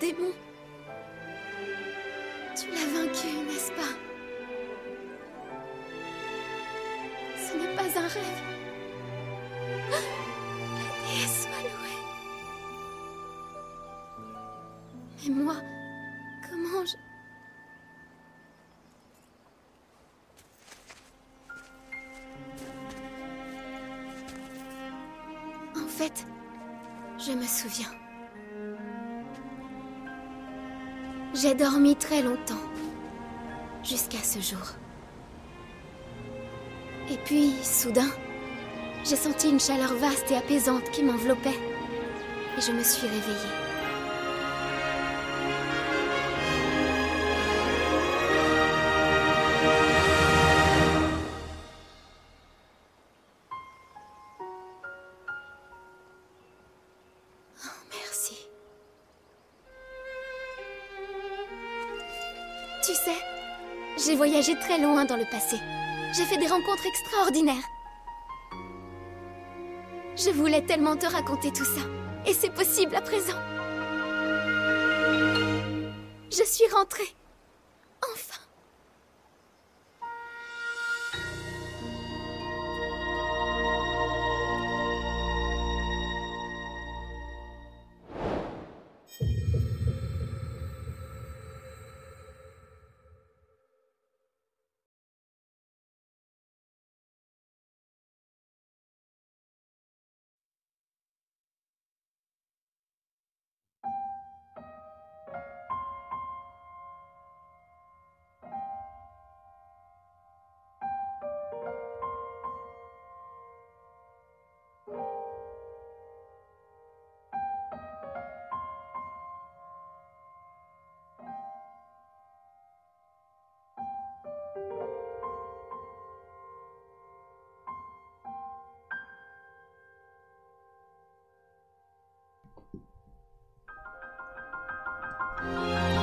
Démon, 0.00 0.32
tu 2.56 2.70
l'as 2.70 2.88
vaincu, 2.94 3.28
n'est-ce 3.46 3.70
pas? 3.72 3.92
Ce 7.36 7.52
n'est 7.56 7.74
pas 7.76 7.88
un 7.98 8.08
rêve. 8.08 8.40
La 9.90 10.88
déesse 11.06 11.42
soit 11.42 11.62
louée. 11.62 11.98
Mais 15.28 15.34
moi, 15.34 15.56
comment 16.48 16.84
je... 16.86 16.96
En 25.78 25.88
fait, 25.88 26.26
je 27.18 27.32
me 27.32 27.44
souviens. 27.44 27.99
J'ai 31.40 31.54
dormi 31.54 31.96
très 31.96 32.20
longtemps. 32.20 32.66
Jusqu'à 33.82 34.18
ce 34.18 34.40
jour. 34.40 34.74
Et 37.10 37.16
puis, 37.24 37.52
soudain, 37.62 38.10
j'ai 39.04 39.16
senti 39.16 39.48
une 39.48 39.60
chaleur 39.60 39.94
vaste 39.94 40.30
et 40.30 40.36
apaisante 40.36 40.90
qui 40.90 41.02
m'enveloppait. 41.02 41.58
Et 42.58 42.60
je 42.60 42.72
me 42.72 42.82
suis 42.82 43.06
réveillée. 43.06 43.69
Voyagé 64.40 64.58
très 64.58 64.78
loin 64.78 65.04
dans 65.04 65.16
le 65.16 65.26
passé. 65.26 65.56
J'ai 66.14 66.24
fait 66.24 66.38
des 66.38 66.46
rencontres 66.46 66.86
extraordinaires. 66.86 67.68
Je 70.16 70.30
voulais 70.30 70.62
tellement 70.62 70.96
te 70.96 71.04
raconter 71.04 71.52
tout 71.52 71.64
ça. 71.64 71.82
Et 72.26 72.32
c'est 72.32 72.54
possible 72.54 72.94
à 72.94 73.02
présent. 73.02 73.36
Je 76.30 76.42
suis 76.44 76.72
rentrée. 76.72 77.19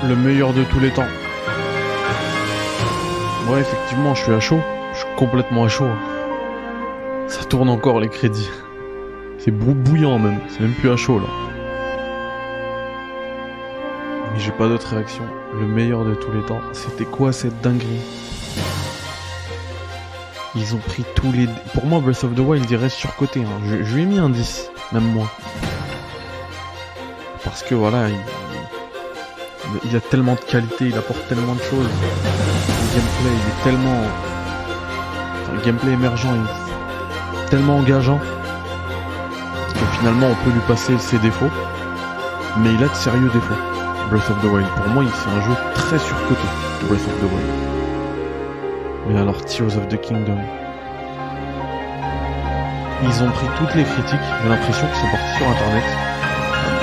Le 0.05 0.15
meilleur 0.15 0.53
de 0.53 0.63
tous 0.63 0.79
les 0.79 0.91
temps. 0.91 1.07
Ouais, 3.49 3.61
effectivement, 3.61 4.13
je 4.15 4.23
suis 4.23 4.33
à 4.33 4.39
chaud. 4.39 4.59
Je 4.93 4.99
suis 4.99 5.07
complètement 5.17 5.65
à 5.65 5.67
chaud. 5.67 5.87
Ça 7.27 7.43
tourne 7.45 7.69
encore 7.69 7.99
les 7.99 8.09
crédits. 8.09 8.49
C'est 9.39 9.51
brou- 9.51 9.73
bouillant 9.73 10.19
même. 10.19 10.39
C'est 10.49 10.61
même 10.61 10.73
plus 10.73 10.89
à 10.91 10.95
chaud 10.97 11.19
là. 11.19 11.27
Mais 14.33 14.39
j'ai 14.39 14.51
pas 14.51 14.67
d'autre 14.67 14.87
réaction. 14.93 15.23
Le 15.59 15.65
meilleur 15.65 16.05
de 16.05 16.13
tous 16.13 16.31
les 16.31 16.41
temps. 16.43 16.61
C'était 16.73 17.05
quoi 17.05 17.31
cette 17.33 17.59
dinguerie? 17.61 18.01
Ils 20.55 20.73
ont 20.75 20.79
pris 20.79 21.03
tous 21.15 21.31
les. 21.31 21.47
Pour 21.73 21.85
moi, 21.85 21.99
Breath 21.99 22.23
of 22.23 22.33
the 22.35 22.39
Wild, 22.39 22.69
il 22.69 22.75
reste 22.77 22.97
surcoté. 22.97 23.41
Hein. 23.41 23.59
Je, 23.65 23.83
je 23.83 23.95
lui 23.95 24.03
ai 24.03 24.05
mis 24.05 24.17
un 24.19 24.29
10, 24.29 24.71
même 24.91 25.03
moi. 25.03 25.27
Parce 27.43 27.61
que 27.63 27.75
voilà, 27.75 28.09
il, 28.09 28.15
il 29.85 29.95
a 29.95 29.99
tellement 30.01 30.33
de 30.35 30.39
qualité, 30.39 30.85
il 30.87 30.97
apporte 30.97 31.27
tellement 31.27 31.53
de 31.55 31.61
choses. 31.61 31.87
Le 31.87 32.95
gameplay, 32.95 33.31
il 33.33 33.49
est 33.49 33.63
tellement. 33.63 34.01
le 35.53 35.61
gameplay 35.65 35.91
émergent 35.93 36.27
est 36.27 37.49
tellement 37.49 37.77
engageant 37.77 38.19
que 38.19 39.85
finalement 39.99 40.27
on 40.27 40.35
peut 40.43 40.51
lui 40.51 40.61
passer 40.67 40.97
ses 40.99 41.17
défauts. 41.19 41.49
Mais 42.59 42.73
il 42.73 42.83
a 42.83 42.87
de 42.87 42.95
sérieux 42.95 43.29
défauts. 43.33 43.53
Breath 44.09 44.29
of 44.29 44.41
the 44.41 44.45
Wild. 44.45 44.67
Pour 44.75 44.87
moi, 44.93 45.03
il- 45.03 45.09
c'est 45.11 45.29
un 45.29 45.41
jeu 45.41 45.55
très 45.75 45.99
surcoté, 45.99 46.47
Breath 46.87 47.01
of 47.07 47.19
the 47.19 47.23
Wild. 47.33 47.51
Mais 49.07 49.19
alors, 49.19 49.43
Tears 49.45 49.75
of 49.77 49.87
the 49.89 49.99
Kingdom. 49.99 50.37
Ils 53.03 53.23
ont 53.23 53.29
pris 53.31 53.45
toutes 53.57 53.75
les 53.75 53.83
critiques, 53.83 54.19
j'ai 54.43 54.49
l'impression 54.49 54.87
qu'ils 54.87 54.95
sont 55.01 55.11
partis 55.11 55.37
sur 55.37 55.47
internet. 55.47 55.83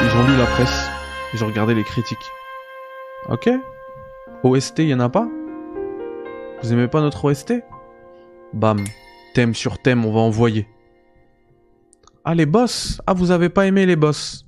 Ils 0.05 0.17
ont 0.19 0.23
lu 0.29 0.37
la 0.37 0.47
presse, 0.47 0.89
ils 1.35 1.43
ont 1.43 1.47
regardé 1.49 1.75
les 1.75 1.83
critiques. 1.85 2.31
Ok. 3.29 3.49
OST, 4.43 4.81
y 4.81 4.95
en 4.95 5.01
a 5.01 5.09
pas? 5.09 5.29
Vous 6.63 6.73
aimez 6.73 6.89
pas 6.89 7.01
notre 7.01 7.25
OST 7.25 7.55
Bam. 8.53 8.85
Thème 9.35 9.55
sur 9.55 9.79
thème, 9.79 10.05
on 10.05 10.13
va 10.13 10.21
envoyer. 10.21 10.69
Ah, 12.25 12.35
les 12.35 12.47
boss 12.47 13.01
Ah, 13.07 13.15
vous 13.15 13.31
avez 13.31 13.49
pas 13.49 13.67
aimé 13.67 13.87
les 13.87 13.97
boss 13.97 14.47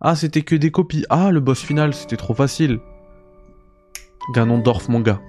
Ah, 0.00 0.14
c'était 0.14 0.42
que 0.42 0.54
des 0.54 0.70
copies. 0.70 1.06
Ah, 1.08 1.30
le 1.30 1.40
boss 1.40 1.62
final, 1.62 1.94
c'était 1.94 2.16
trop 2.16 2.34
facile. 2.34 2.78
Ganondorf, 4.34 4.88
mon 4.88 5.00
gars. 5.00 5.20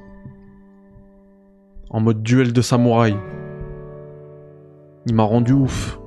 En 1.90 2.02
mode 2.02 2.24
duel 2.24 2.52
de 2.52 2.62
samouraï. 2.62 3.16
Il 5.06 5.16
m'a 5.16 5.24
rendu 5.24 5.54
ouf. 5.54 5.98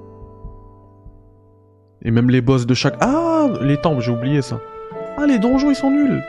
Et 2.02 2.10
même 2.10 2.28
les 2.30 2.42
boss 2.42 2.66
de 2.66 2.74
chaque... 2.74 2.96
Ah 3.00 3.48
Les 3.62 3.78
temples, 3.78 4.02
j'ai 4.02 4.12
oublié 4.12 4.42
ça. 4.42 4.60
Ah, 5.16 5.26
les 5.26 5.38
donjons, 5.38 5.70
ils 5.70 5.74
sont 5.74 5.90
nuls 5.90 6.22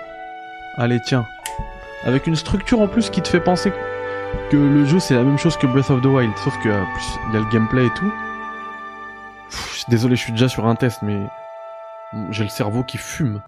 Allez, 0.77 0.99
tiens. 1.01 1.25
Avec 2.05 2.27
une 2.27 2.35
structure 2.35 2.79
en 2.79 2.87
plus 2.87 3.09
qui 3.09 3.21
te 3.21 3.27
fait 3.27 3.41
penser 3.41 3.73
que 4.49 4.57
le 4.57 4.85
jeu 4.85 4.99
c'est 4.99 5.15
la 5.15 5.23
même 5.23 5.37
chose 5.37 5.57
que 5.57 5.67
Breath 5.67 5.89
of 5.89 6.01
the 6.01 6.05
Wild, 6.05 6.37
sauf 6.37 6.57
que 6.63 6.69
euh, 6.69 6.83
plus 6.93 7.19
il 7.27 7.33
y 7.33 7.37
a 7.37 7.39
le 7.39 7.49
gameplay 7.49 7.85
et 7.85 7.93
tout. 7.95 8.11
Désolé, 9.89 10.15
je 10.15 10.21
suis 10.21 10.31
déjà 10.31 10.47
sur 10.47 10.67
un 10.67 10.75
test, 10.75 10.99
mais 11.01 11.19
j'ai 12.29 12.43
le 12.43 12.49
cerveau 12.49 12.83
qui 12.83 12.97
fume. 12.97 13.41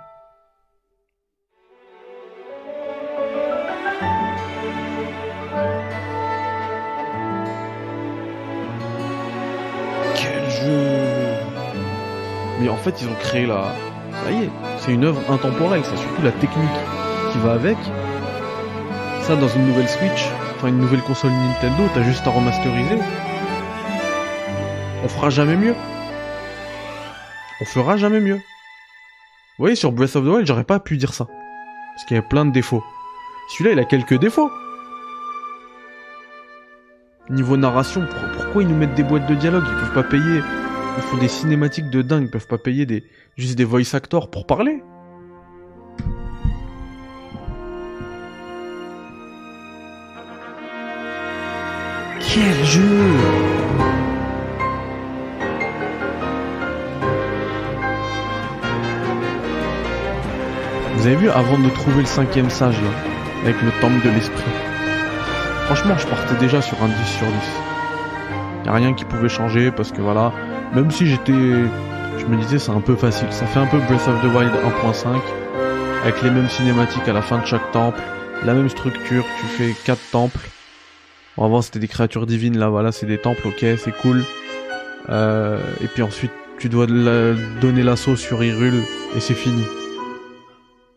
Quel 10.15 10.49
jeu 10.49 11.36
Mais 12.59 12.69
en 12.69 12.78
fait, 12.78 13.01
ils 13.01 13.07
ont 13.07 13.15
créé 13.19 13.45
la. 13.45 13.76
Ça 14.24 14.32
y 14.32 14.43
est, 14.45 14.49
c'est 14.80 14.91
une 14.91 15.05
œuvre 15.05 15.22
intemporelle, 15.32 15.82
c'est 15.84 15.97
surtout 15.97 16.22
la 16.24 16.32
technique 16.32 16.69
va 17.39 17.53
avec. 17.53 17.77
Ça, 19.23 19.36
dans 19.36 19.47
une 19.47 19.67
nouvelle 19.67 19.88
Switch, 19.88 20.27
enfin 20.55 20.67
une 20.69 20.79
nouvelle 20.79 21.01
console 21.01 21.32
Nintendo, 21.32 21.84
t'as 21.93 22.03
juste 22.03 22.25
à 22.27 22.32
remasteriser. 22.32 22.97
On 25.03 25.07
fera 25.07 25.29
jamais 25.29 25.55
mieux. 25.55 25.75
On 27.61 27.65
fera 27.65 27.97
jamais 27.97 28.19
mieux. 28.19 28.36
Vous 28.36 29.65
voyez, 29.65 29.75
sur 29.75 29.91
Breath 29.91 30.15
of 30.15 30.25
the 30.25 30.27
Wild, 30.27 30.47
j'aurais 30.47 30.63
pas 30.63 30.79
pu 30.79 30.97
dire 30.97 31.13
ça. 31.13 31.25
Parce 31.95 32.05
qu'il 32.05 32.15
y 32.15 32.19
a 32.19 32.23
plein 32.23 32.45
de 32.45 32.51
défauts. 32.51 32.84
Celui-là, 33.49 33.73
il 33.73 33.79
a 33.79 33.86
quelques 33.86 34.17
défauts. 34.17 34.49
Niveau 37.29 37.57
narration, 37.57 38.05
pour- 38.07 38.32
pourquoi 38.43 38.63
ils 38.63 38.67
nous 38.67 38.75
mettent 38.75 38.95
des 38.95 39.03
boîtes 39.03 39.27
de 39.27 39.36
dialogue? 39.36 39.63
Ils 39.67 39.77
peuvent 39.79 39.93
pas 39.93 40.03
payer. 40.03 40.41
Ils 40.97 41.03
font 41.03 41.17
des 41.17 41.27
cinématiques 41.27 41.89
de 41.89 42.01
dingue, 42.01 42.23
ils 42.23 42.29
peuvent 42.32 42.47
pas 42.47 42.57
payer 42.57 42.86
des 42.86 43.03
juste 43.38 43.57
des 43.57 43.63
voice 43.63 43.93
actors 43.95 44.29
pour 44.29 44.45
parler. 44.45 44.84
Quel 52.34 52.65
jeu 52.65 52.82
Vous 60.95 61.07
avez 61.07 61.17
vu 61.17 61.29
avant 61.29 61.59
de 61.59 61.67
trouver 61.71 61.99
le 61.99 62.05
cinquième 62.05 62.49
sage 62.49 62.75
là, 62.82 62.89
avec 63.43 63.61
le 63.61 63.71
temple 63.82 64.05
de 64.05 64.13
l'esprit. 64.13 64.49
Franchement, 65.65 65.95
je 65.97 66.07
partais 66.07 66.36
déjà 66.36 66.61
sur 66.61 66.82
un 66.82 66.88
10 66.88 66.93
sur 67.05 67.27
10. 67.27 67.34
Y 68.65 68.69
a 68.69 68.73
rien 68.75 68.93
qui 68.93 69.03
pouvait 69.03 69.27
changer 69.27 69.69
parce 69.69 69.91
que 69.91 69.99
voilà, 69.99 70.32
même 70.73 70.89
si 70.89 71.07
j'étais, 71.07 71.34
je 71.34 72.25
me 72.27 72.38
disais 72.38 72.59
c'est 72.59 72.71
un 72.71 72.79
peu 72.79 72.95
facile. 72.95 73.27
Ça 73.32 73.45
fait 73.45 73.59
un 73.59 73.67
peu 73.67 73.79
Breath 73.79 74.07
of 74.07 74.21
the 74.21 74.34
Wild 74.34 74.53
1.5 74.84 75.19
avec 76.03 76.21
les 76.21 76.29
mêmes 76.29 76.47
cinématiques 76.47 77.09
à 77.09 77.13
la 77.13 77.21
fin 77.21 77.39
de 77.39 77.45
chaque 77.45 77.71
temple, 77.73 77.99
la 78.45 78.53
même 78.53 78.69
structure. 78.69 79.25
Tu 79.41 79.45
fais 79.47 79.75
quatre 79.84 80.09
temples. 80.13 80.39
Avant 81.43 81.61
c'était 81.61 81.79
des 81.79 81.87
créatures 81.87 82.25
divines, 82.25 82.57
là 82.57 82.69
voilà 82.69 82.91
c'est 82.91 83.05
des 83.05 83.17
temples, 83.17 83.47
ok 83.47 83.65
c'est 83.77 83.95
cool. 84.01 84.23
Euh, 85.09 85.59
et 85.83 85.87
puis 85.87 86.03
ensuite 86.03 86.31
tu 86.59 86.69
dois 86.69 86.85
donner 86.85 87.81
l'assaut 87.83 88.15
sur 88.15 88.43
Hyrule 88.43 88.81
et 89.15 89.19
c'est 89.19 89.33
fini. 89.33 89.63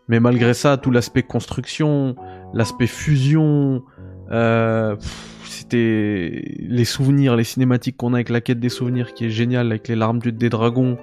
Mais 0.09 0.21
malgré 0.21 0.53
ça, 0.53 0.77
tout 0.77 0.91
l'aspect 0.91 1.23
construction, 1.23 2.15
l'aspect 2.53 2.87
fusion, 2.87 3.83
euh, 4.31 4.97
c'était 5.45 6.43
les 6.59 6.85
souvenirs, 6.85 7.37
les 7.37 7.45
cinématiques 7.45 7.97
qu'on 7.97 8.13
a 8.13 8.17
avec 8.17 8.29
la 8.29 8.43
quête 8.43 8.61
des 8.61 8.69
souvenirs 8.69 9.15
qui 9.15 9.25
est 9.25 9.31
géniale 9.31 9.69
avec 9.69 9.89
les 9.89 9.97
larmes 9.97 10.19
du- 10.19 10.33
des 10.33 10.51
dragons. 10.51 10.99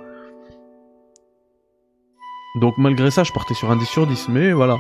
Donc 2.62 2.78
malgré 2.78 3.10
ça, 3.10 3.24
je 3.24 3.32
partais 3.32 3.56
sur 3.56 3.72
un 3.72 3.78
10 3.78 3.86
sur 3.86 4.06
10, 4.06 4.28
mais 4.30 4.52
voilà. 4.52 4.78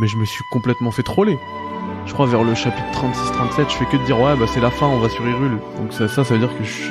Mais 0.00 0.06
je 0.08 0.16
me 0.16 0.24
suis 0.24 0.42
complètement 0.52 0.90
fait 0.90 1.02
troller. 1.02 1.36
Je 2.06 2.12
crois 2.12 2.26
vers 2.26 2.42
le 2.44 2.54
chapitre 2.54 2.86
36-37, 2.92 3.70
je 3.70 3.76
fais 3.76 3.84
que 3.86 3.96
de 3.96 4.04
dire 4.04 4.20
ouais 4.20 4.36
bah 4.36 4.46
c'est 4.46 4.60
la 4.60 4.70
fin, 4.70 4.86
on 4.86 4.98
va 4.98 5.08
sur 5.08 5.26
Hyrule. 5.26 5.58
Donc 5.78 5.92
ça, 5.92 6.08
ça, 6.08 6.24
ça 6.24 6.34
veut 6.34 6.40
dire 6.40 6.56
que 6.58 6.64
je... 6.64 6.90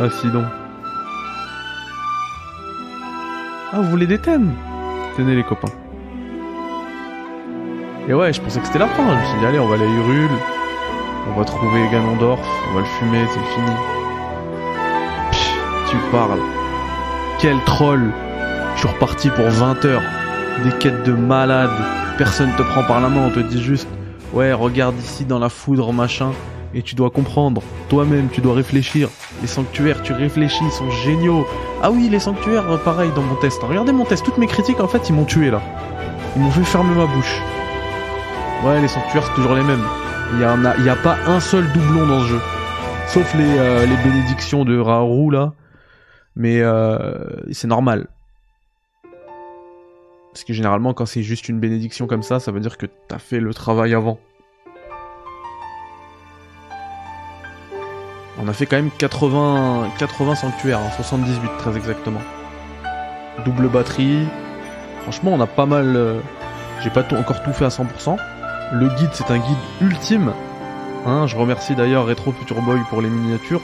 Ah 0.00 0.08
si 0.10 0.28
donc. 0.28 0.44
Ah 3.72 3.80
vous 3.80 3.90
voulez 3.90 4.06
des 4.06 4.18
thèmes? 4.18 4.54
Tenez 5.16 5.34
les 5.34 5.42
copains. 5.42 5.72
Et 8.08 8.14
ouais, 8.14 8.32
je 8.32 8.40
pensais 8.40 8.58
que 8.60 8.66
c'était 8.66 8.78
la 8.78 8.86
fin. 8.86 9.02
Je 9.06 9.20
me 9.20 9.24
suis 9.26 9.38
dit, 9.40 9.44
allez, 9.44 9.58
on 9.58 9.66
va 9.66 9.74
aller 9.74 9.84
à 9.84 9.88
Hyrule. 9.88 10.30
On 11.28 11.38
va 11.38 11.44
trouver 11.44 11.86
Ganondorf. 11.92 12.40
On 12.70 12.74
va 12.74 12.80
le 12.80 12.86
fumer, 12.86 13.26
c'est 13.28 13.54
fini. 13.54 13.70
Pff, 15.30 15.54
tu 15.90 15.96
parles. 16.10 16.40
Quel 17.38 17.58
troll. 17.64 18.10
Je 18.74 18.78
suis 18.80 18.88
reparti 18.88 19.28
pour 19.28 19.46
20 19.46 19.84
heures. 19.84 20.02
Des 20.64 20.72
quêtes 20.78 21.02
de 21.02 21.12
malade. 21.12 21.70
Personne 22.18 22.50
te 22.56 22.62
prend 22.62 22.82
par 22.82 23.00
la 23.00 23.08
main. 23.08 23.28
On 23.28 23.30
te 23.30 23.38
dit 23.38 23.62
juste, 23.62 23.88
ouais, 24.32 24.52
regarde 24.52 24.98
ici 24.98 25.24
dans 25.24 25.38
la 25.38 25.48
foudre, 25.48 25.92
machin. 25.92 26.32
Et 26.74 26.82
tu 26.82 26.96
dois 26.96 27.10
comprendre. 27.10 27.62
Toi-même, 27.88 28.28
tu 28.28 28.40
dois 28.40 28.54
réfléchir. 28.54 29.08
Les 29.40 29.46
sanctuaires, 29.46 30.02
tu 30.02 30.12
réfléchis, 30.12 30.64
ils 30.64 30.72
sont 30.72 30.90
géniaux. 30.90 31.46
Ah 31.80 31.92
oui, 31.92 32.08
les 32.10 32.18
sanctuaires, 32.18 32.64
pareil 32.84 33.12
dans 33.14 33.22
mon 33.22 33.36
test. 33.36 33.62
Regardez 33.62 33.92
mon 33.92 34.04
test. 34.04 34.24
Toutes 34.24 34.36
mes 34.36 34.48
critiques, 34.48 34.80
en 34.80 34.88
fait, 34.88 35.08
ils 35.08 35.14
m'ont 35.14 35.24
tué 35.24 35.50
là. 35.50 35.62
Ils 36.34 36.42
m'ont 36.42 36.50
fait 36.50 36.64
fermer 36.64 36.92
ma 36.96 37.06
bouche. 37.06 37.40
Ouais, 38.64 38.80
les 38.80 38.88
sanctuaires, 38.88 39.24
c'est 39.24 39.34
toujours 39.34 39.54
les 39.54 39.62
mêmes. 39.62 39.84
Il 40.34 40.40
y, 40.40 40.44
a, 40.90 40.96
pas 40.96 41.16
un 41.26 41.38
seul 41.38 41.70
doublon 41.72 42.04
dans 42.04 42.20
ce 42.22 42.26
jeu. 42.26 42.40
Sauf 43.06 43.32
les, 43.34 43.58
euh, 43.58 43.86
les 43.86 43.96
bénédictions 44.02 44.64
de 44.64 44.76
Raoru, 44.76 45.30
là. 45.30 45.52
Mais 46.34 46.60
euh, 46.62 47.14
c'est 47.52 47.68
normal. 47.68 48.08
Parce 50.38 50.44
que 50.44 50.52
généralement, 50.52 50.94
quand 50.94 51.04
c'est 51.04 51.24
juste 51.24 51.48
une 51.48 51.58
bénédiction 51.58 52.06
comme 52.06 52.22
ça, 52.22 52.38
ça 52.38 52.52
veut 52.52 52.60
dire 52.60 52.78
que 52.78 52.86
t'as 52.86 53.18
fait 53.18 53.40
le 53.40 53.52
travail 53.52 53.92
avant. 53.92 54.20
On 58.38 58.46
a 58.46 58.52
fait 58.52 58.66
quand 58.66 58.76
même 58.76 58.92
80, 58.96 59.90
80 59.98 60.34
sanctuaires, 60.36 60.78
hein, 60.78 60.90
78 60.94 61.50
très 61.58 61.76
exactement. 61.76 62.20
Double 63.44 63.68
batterie. 63.68 64.28
Franchement, 65.02 65.32
on 65.34 65.40
a 65.40 65.48
pas 65.48 65.66
mal... 65.66 65.96
euh, 65.96 66.20
J'ai 66.84 66.90
pas 66.90 67.02
encore 67.16 67.42
tout 67.42 67.52
fait 67.52 67.64
à 67.64 67.70
100%. 67.70 68.16
Le 68.74 68.88
guide, 68.90 69.10
c'est 69.14 69.32
un 69.32 69.38
guide 69.38 69.58
ultime. 69.80 70.32
Hein, 71.04 71.26
je 71.26 71.34
remercie 71.36 71.74
d'ailleurs 71.74 72.06
Retro 72.06 72.30
Future 72.30 72.62
Boy 72.62 72.78
pour 72.90 73.02
les 73.02 73.10
miniatures. 73.10 73.62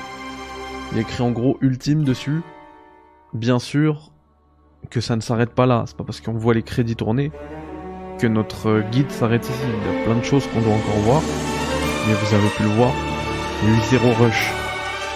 Il 0.90 0.98
y 0.98 1.02
écrit 1.02 1.22
en 1.22 1.30
gros 1.30 1.56
ultime 1.60 2.02
dessus. 2.02 2.40
Bien 3.32 3.60
sûr 3.60 4.10
que 4.94 5.00
ça 5.00 5.16
ne 5.16 5.20
s'arrête 5.20 5.50
pas 5.50 5.66
là. 5.66 5.82
C'est 5.86 5.96
pas 5.96 6.04
parce 6.04 6.20
qu'on 6.20 6.34
voit 6.34 6.54
les 6.54 6.62
crédits 6.62 6.94
tourner 6.94 7.32
que 8.20 8.28
notre 8.28 8.80
guide 8.92 9.10
s'arrête 9.10 9.44
ici. 9.44 9.64
Il 9.66 9.92
y 9.92 10.00
a 10.00 10.04
plein 10.04 10.14
de 10.14 10.22
choses 10.24 10.46
qu'on 10.46 10.60
doit 10.60 10.72
encore 10.72 11.00
voir. 11.00 11.22
Mais 12.06 12.14
vous 12.14 12.34
avez 12.34 12.48
pu 12.50 12.62
le 12.62 12.68
voir. 12.68 12.92
Il 13.62 13.70
y 13.70 13.72
a 13.72 13.76
eu 13.76 13.80
zéro 13.90 14.12
rush. 14.12 14.52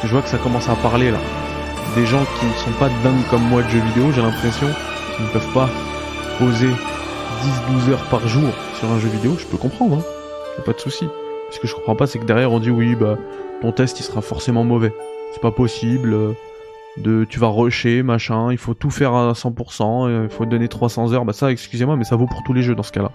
Je 0.02 0.08
vois 0.08 0.22
que 0.22 0.28
ça 0.28 0.38
commence 0.38 0.68
à 0.68 0.74
parler 0.74 1.12
là. 1.12 1.18
Des 1.94 2.06
gens 2.06 2.24
qui 2.38 2.46
ne 2.46 2.52
sont 2.54 2.72
pas 2.80 2.88
dingues 3.04 3.24
comme 3.30 3.42
moi 3.42 3.62
de 3.62 3.68
jeux 3.68 3.78
vidéo, 3.78 4.10
j'ai 4.12 4.20
l'impression, 4.20 4.66
qui 5.16 5.22
ne 5.22 5.28
peuvent 5.28 5.52
pas 5.54 5.68
poser 6.38 6.70
10-12 7.86 7.90
heures 7.92 8.04
par 8.10 8.26
jour 8.26 8.50
sur 8.78 8.90
un 8.90 8.98
jeu 8.98 9.08
vidéo, 9.08 9.36
je 9.38 9.46
peux 9.46 9.56
comprendre, 9.58 9.98
hein. 9.98 10.62
Pas 10.64 10.72
de 10.72 10.80
souci. 10.80 11.06
Ce 11.50 11.60
que 11.60 11.68
je 11.68 11.74
comprends 11.74 11.94
pas, 11.94 12.08
c'est 12.08 12.18
que 12.18 12.24
derrière 12.24 12.50
on 12.50 12.58
dit 12.58 12.70
oui, 12.70 12.96
bah 12.96 13.16
ton 13.62 13.70
test 13.70 14.00
il 14.00 14.02
sera 14.02 14.22
forcément 14.22 14.64
mauvais. 14.64 14.92
C'est 15.32 15.40
pas 15.40 15.52
possible. 15.52 16.12
euh, 16.14 16.32
De, 17.02 17.24
tu 17.24 17.38
vas 17.38 17.48
rusher, 17.48 18.02
machin, 18.02 18.50
il 18.50 18.58
faut 18.58 18.74
tout 18.74 18.90
faire 18.90 19.14
à 19.14 19.32
100%, 19.32 20.08
euh, 20.08 20.24
il 20.24 20.30
faut 20.30 20.46
donner 20.46 20.68
300 20.68 21.12
heures, 21.12 21.24
bah 21.24 21.32
ça, 21.32 21.52
excusez-moi, 21.52 21.96
mais 21.96 22.04
ça 22.04 22.16
vaut 22.16 22.26
pour 22.26 22.42
tous 22.42 22.52
les 22.52 22.62
jeux 22.62 22.74
dans 22.74 22.82
ce 22.82 22.92
cas-là. 22.92 23.12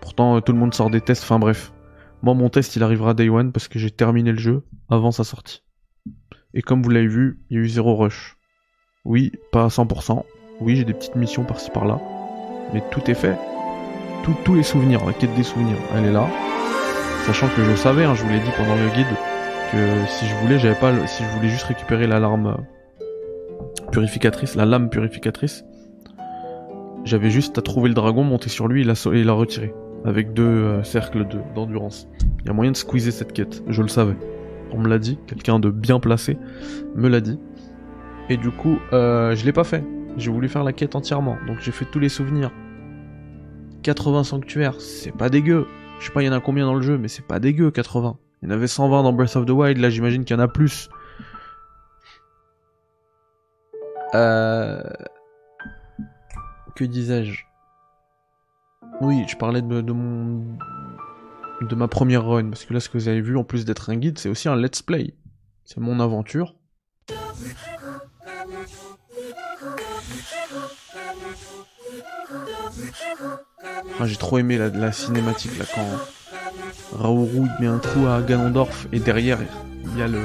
Pourtant, 0.00 0.36
euh, 0.36 0.40
tout 0.40 0.52
le 0.52 0.58
monde 0.58 0.74
sort 0.74 0.90
des 0.90 1.00
tests, 1.00 1.22
enfin 1.22 1.38
bref. 1.38 1.72
Moi, 2.22 2.34
mon 2.34 2.48
test, 2.48 2.76
il 2.76 2.82
arrivera 2.82 3.14
day 3.14 3.28
one 3.28 3.52
parce 3.52 3.68
que 3.68 3.78
j'ai 3.78 3.90
terminé 3.90 4.32
le 4.32 4.38
jeu 4.38 4.62
avant 4.90 5.10
sa 5.10 5.24
sortie. 5.24 5.62
Et 6.52 6.62
comme 6.62 6.82
vous 6.82 6.90
l'avez 6.90 7.08
vu, 7.08 7.40
il 7.50 7.56
y 7.56 7.60
a 7.60 7.62
eu 7.62 7.68
zéro 7.68 7.96
rush. 7.96 8.36
Oui, 9.04 9.32
pas 9.50 9.64
à 9.64 9.68
100%. 9.68 10.22
Oui, 10.60 10.76
j'ai 10.76 10.84
des 10.84 10.94
petites 10.94 11.16
missions 11.16 11.44
par-ci 11.44 11.70
par-là. 11.70 12.00
Mais 12.72 12.82
tout 12.90 13.10
est 13.10 13.14
fait. 13.14 13.36
Tous 14.44 14.54
les 14.54 14.62
souvenirs, 14.62 15.04
la 15.04 15.12
quête 15.12 15.34
des 15.34 15.42
souvenirs, 15.42 15.76
elle 15.94 16.06
est 16.06 16.12
là. 16.12 16.26
Sachant 17.26 17.48
que 17.48 17.64
je 17.64 17.74
savais, 17.74 18.04
hein, 18.04 18.14
je 18.14 18.22
vous 18.22 18.30
l'ai 18.30 18.40
dit 18.40 18.50
pendant 18.56 18.74
le 18.74 18.88
guide, 18.94 19.06
que 19.72 20.06
si 20.08 20.26
je 20.26 20.34
voulais, 20.36 20.58
j'avais 20.58 20.78
pas, 20.78 21.06
si 21.06 21.22
je 21.24 21.28
voulais 21.30 21.48
juste 21.48 21.64
récupérer 21.64 22.06
l'alarme 22.06 22.46
euh, 22.48 23.84
purificatrice, 23.90 24.54
la 24.54 24.64
lame 24.64 24.88
purificatrice, 24.90 25.64
j'avais 27.04 27.30
juste 27.30 27.58
à 27.58 27.62
trouver 27.62 27.88
le 27.88 27.94
dragon, 27.94 28.24
monter 28.24 28.48
sur 28.48 28.68
lui 28.68 28.82
et 28.82 28.84
la, 28.84 28.94
et 29.12 29.24
la 29.24 29.32
retirer. 29.32 29.74
Avec 30.06 30.32
deux 30.34 30.44
euh, 30.44 30.82
cercles 30.82 31.26
de- 31.26 31.40
d'endurance. 31.54 32.08
Il 32.40 32.46
y 32.46 32.50
a 32.50 32.52
moyen 32.52 32.72
de 32.72 32.76
squeezer 32.76 33.10
cette 33.12 33.32
quête, 33.32 33.62
je 33.68 33.80
le 33.82 33.88
savais. 33.88 34.16
On 34.72 34.78
me 34.78 34.88
l'a 34.88 34.98
dit, 34.98 35.18
quelqu'un 35.26 35.58
de 35.58 35.70
bien 35.70 35.98
placé 36.00 36.36
me 36.94 37.08
l'a 37.08 37.20
dit. 37.20 37.38
Et 38.28 38.36
du 38.36 38.50
coup, 38.50 38.78
euh, 38.92 39.34
je 39.34 39.44
l'ai 39.44 39.52
pas 39.52 39.64
fait. 39.64 39.84
J'ai 40.16 40.30
voulu 40.30 40.48
faire 40.48 40.62
la 40.64 40.72
quête 40.72 40.94
entièrement, 40.94 41.36
donc 41.46 41.58
j'ai 41.60 41.72
fait 41.72 41.84
tous 41.86 41.98
les 41.98 42.08
souvenirs. 42.08 42.50
80 43.82 44.24
sanctuaires, 44.24 44.80
c'est 44.80 45.12
pas 45.14 45.28
dégueu. 45.28 45.66
Je 46.00 46.06
sais 46.06 46.12
pas, 46.12 46.22
il 46.22 46.26
y 46.26 46.28
en 46.28 46.32
a 46.32 46.40
combien 46.40 46.64
dans 46.66 46.74
le 46.74 46.82
jeu, 46.82 46.96
mais 46.98 47.08
c'est 47.08 47.26
pas 47.26 47.38
dégueu, 47.38 47.70
80. 47.70 48.16
Il 48.44 48.48
y 48.48 48.52
en 48.52 48.56
avait 48.56 48.66
120 48.66 49.04
dans 49.04 49.14
Breath 49.14 49.36
of 49.36 49.46
the 49.46 49.50
Wild, 49.50 49.78
là 49.78 49.88
j'imagine 49.88 50.26
qu'il 50.26 50.36
y 50.36 50.38
en 50.38 50.42
a 50.42 50.48
plus. 50.48 50.90
Euh... 54.14 54.82
Que 56.76 56.84
disais-je? 56.84 57.42
Oui, 59.00 59.24
je 59.26 59.36
parlais 59.36 59.62
de, 59.62 59.92
mon... 59.92 60.58
de 61.62 61.74
ma 61.74 61.88
première 61.88 62.26
run, 62.26 62.50
parce 62.50 62.66
que 62.66 62.74
là 62.74 62.80
ce 62.80 62.90
que 62.90 62.98
vous 62.98 63.08
avez 63.08 63.22
vu, 63.22 63.34
en 63.38 63.44
plus 63.44 63.64
d'être 63.64 63.88
un 63.88 63.96
guide, 63.96 64.18
c'est 64.18 64.28
aussi 64.28 64.46
un 64.50 64.56
let's 64.56 64.82
play. 64.82 65.14
C'est 65.64 65.80
mon 65.80 65.98
aventure. 65.98 66.54
Ah, 73.98 74.06
j'ai 74.06 74.16
trop 74.16 74.36
aimé 74.36 74.58
la 74.58 74.92
cinématique 74.92 75.56
là 75.58 75.64
quand 75.74 75.86
Raoru 76.98 77.28
il 77.34 77.50
met 77.60 77.66
un 77.66 77.78
trou 77.78 78.06
à 78.06 78.20
Ganondorf 78.22 78.86
et 78.92 79.00
derrière 79.00 79.38
il 79.92 79.98
y 79.98 80.02
a 80.02 80.06
le, 80.08 80.20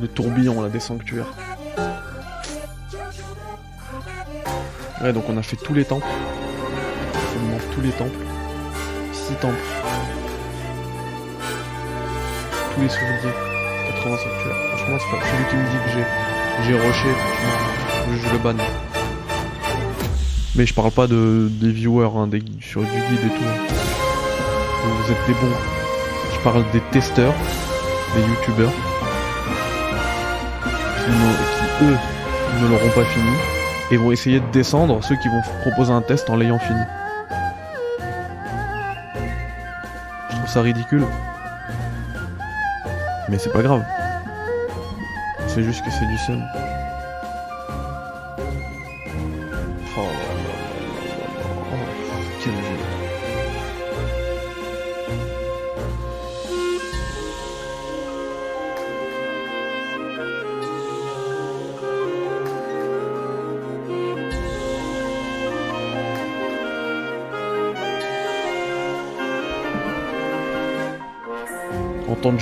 le 0.00 0.08
tourbillon 0.08 0.62
là 0.62 0.68
des 0.68 0.80
sanctuaires. 0.80 1.26
Ouais 5.02 5.12
donc 5.12 5.24
on 5.28 5.36
a 5.36 5.42
fait 5.42 5.56
tous 5.56 5.74
les 5.74 5.84
temples. 5.84 6.06
Absolument 7.14 7.58
tous 7.74 7.80
les 7.80 7.90
temples. 7.90 8.18
Six 9.12 9.34
temples. 9.34 9.56
Tous 12.74 12.80
les 12.80 12.88
souvenirs. 12.88 13.34
80 14.02 14.16
sanctuaires. 14.16 14.56
Franchement 14.76 14.96
c'est 14.98 15.16
pas 15.18 15.24
celui 15.26 15.44
qui 15.50 15.56
me 15.56 15.64
dit 15.70 15.84
que 15.84 15.90
j'ai 15.98 16.04
j'ai 16.66 16.78
rushé, 16.78 17.08
je 18.22 18.32
le 18.32 18.38
banne. 18.38 18.60
Mais 20.56 20.66
je 20.66 20.74
parle 20.74 20.90
pas 20.90 21.06
de, 21.06 21.48
des 21.50 21.70
viewers, 21.72 22.10
hein, 22.14 22.26
des, 22.26 22.42
sur 22.60 22.82
du 22.82 22.86
guide 22.88 23.24
et 23.24 23.28
tout. 23.38 23.44
hein. 23.46 24.09
Vous, 24.82 25.12
êtes 25.12 25.26
des 25.26 25.34
bons. 25.34 25.56
Je 26.32 26.38
parle 26.40 26.64
des 26.72 26.80
testeurs, 26.90 27.34
des 28.14 28.22
youtubeurs, 28.22 28.72
qui, 31.04 31.84
eux 31.84 31.98
ne 32.62 32.68
l'auront 32.68 32.90
pas 32.90 33.04
fini 33.04 33.30
et 33.90 33.96
vont 33.96 34.12
essayer 34.12 34.40
de 34.40 34.46
descendre 34.52 35.02
ceux 35.02 35.16
qui 35.16 35.28
vont 35.28 35.42
proposer 35.62 35.92
un 35.92 36.02
test 36.02 36.30
en 36.30 36.36
l'ayant 36.36 36.58
fini. 36.58 36.80
Je 40.30 40.36
trouve 40.36 40.48
ça 40.48 40.62
ridicule. 40.62 41.04
Mais 43.28 43.38
c'est 43.38 43.52
pas 43.52 43.62
grave. 43.62 43.84
C'est 45.46 45.62
juste 45.62 45.84
que 45.84 45.90
c'est 45.90 46.06
du 46.06 46.18
seum. 46.18 46.42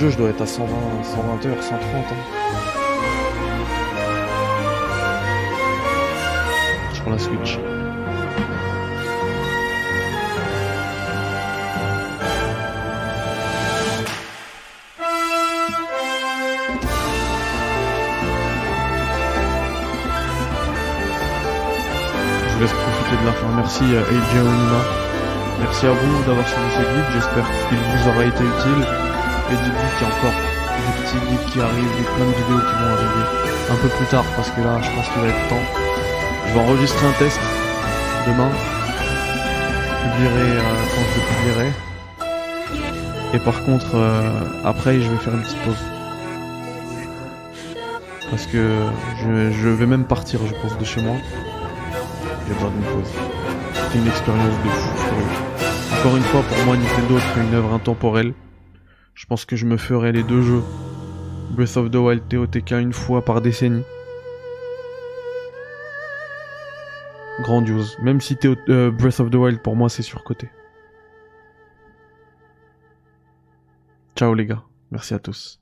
Je 0.07 0.17
dois 0.17 0.29
être 0.29 0.41
à 0.41 0.45
120, 0.45 0.67
120 1.03 1.45
heures, 1.47 1.61
130. 1.63 1.81
hein. 1.93 2.15
Sur 6.93 7.09
la 7.09 7.17
Switch. 7.19 7.59
Je 22.47 22.53
vous 22.55 22.61
laisse 22.61 22.71
profiter 22.71 23.21
de 23.21 23.25
la 23.25 23.33
fin. 23.33 23.47
Merci 23.55 23.83
à 23.95 24.01
AJ 24.01 24.39
Onuma. 24.39 24.81
Merci 25.59 25.85
à 25.87 25.91
vous 25.91 26.23
d'avoir 26.25 26.47
suivi 26.47 26.71
ce 26.71 26.81
guide. 26.81 27.05
J'espère 27.13 27.47
qu'il 27.67 27.77
vous 27.77 28.09
aura 28.09 28.25
été 28.25 28.43
utile. 28.43 29.08
Et 29.49 29.53
y 29.53 29.55
a 29.55 30.07
encore 30.07 30.37
des 30.77 31.01
petits 31.01 31.17
guides 31.25 31.51
qui 31.51 31.59
arrivent, 31.59 31.97
des 31.97 32.03
plein 32.03 32.25
de 32.25 32.35
vidéos 32.37 32.59
qui 32.59 32.75
vont 32.75 32.93
arriver 32.93 33.25
un 33.71 33.75
peu 33.77 33.87
plus 33.89 34.05
tard 34.05 34.25
parce 34.35 34.51
que 34.51 34.61
là 34.61 34.79
je 34.79 34.89
pense 34.91 35.09
qu'il 35.09 35.21
va 35.23 35.27
être 35.27 35.47
temps. 35.49 35.65
Je 36.47 36.53
vais 36.53 36.59
enregistrer 36.59 37.07
un 37.07 37.11
test 37.13 37.39
demain. 38.27 38.51
Je 39.87 40.11
publierai 40.11 40.51
euh, 40.51 40.61
quand 40.93 41.01
je 41.01 41.15
le 41.19 41.25
publierai. 41.33 41.71
Et 43.33 43.39
par 43.39 43.63
contre 43.63 43.95
euh, 43.95 44.21
après 44.65 45.01
je 45.01 45.09
vais 45.09 45.17
faire 45.17 45.33
une 45.33 45.41
petite 45.41 45.63
pause. 45.63 45.83
Parce 48.29 48.45
que 48.45 48.83
je, 49.17 49.51
je 49.51 49.69
vais 49.69 49.87
même 49.87 50.05
partir 50.05 50.41
je 50.45 50.53
pense 50.61 50.77
de 50.77 50.85
chez 50.85 51.01
moi. 51.01 51.15
J'ai 52.47 52.53
besoin 52.53 52.69
d'une 52.69 52.83
pause. 52.83 53.11
C'était 53.73 53.97
une 53.97 54.07
expérience 54.07 54.55
de 54.63 54.69
fou. 54.69 54.89
Encore 55.99 56.17
une 56.17 56.23
fois 56.23 56.41
pour 56.43 56.65
moi 56.65 56.77
Nintendo 56.77 57.17
fait 57.17 57.41
une 57.41 57.55
œuvre 57.55 57.73
intemporelle. 57.73 58.33
Je 59.29 59.35
pense 59.35 59.45
que 59.45 59.55
je 59.55 59.67
me 59.67 59.77
ferai 59.77 60.11
les 60.11 60.23
deux 60.23 60.41
jeux. 60.41 60.63
Breath 61.51 61.77
of 61.77 61.91
the 61.91 61.97
Wild 61.97 62.27
TOTK 62.29 62.71
une 62.71 62.93
fois 62.93 63.23
par 63.23 63.41
décennie. 63.41 63.83
Grandiose. 67.41 67.95
Même 68.01 68.21
si 68.21 68.35
euh, 68.43 68.89
Breath 68.89 69.19
of 69.19 69.29
the 69.29 69.35
Wild 69.35 69.61
pour 69.61 69.75
moi 69.75 69.87
c'est 69.87 70.01
surcoté. 70.01 70.49
Ciao 74.15 74.33
les 74.33 74.47
gars. 74.47 74.63
Merci 74.89 75.13
à 75.13 75.19
tous. 75.19 75.61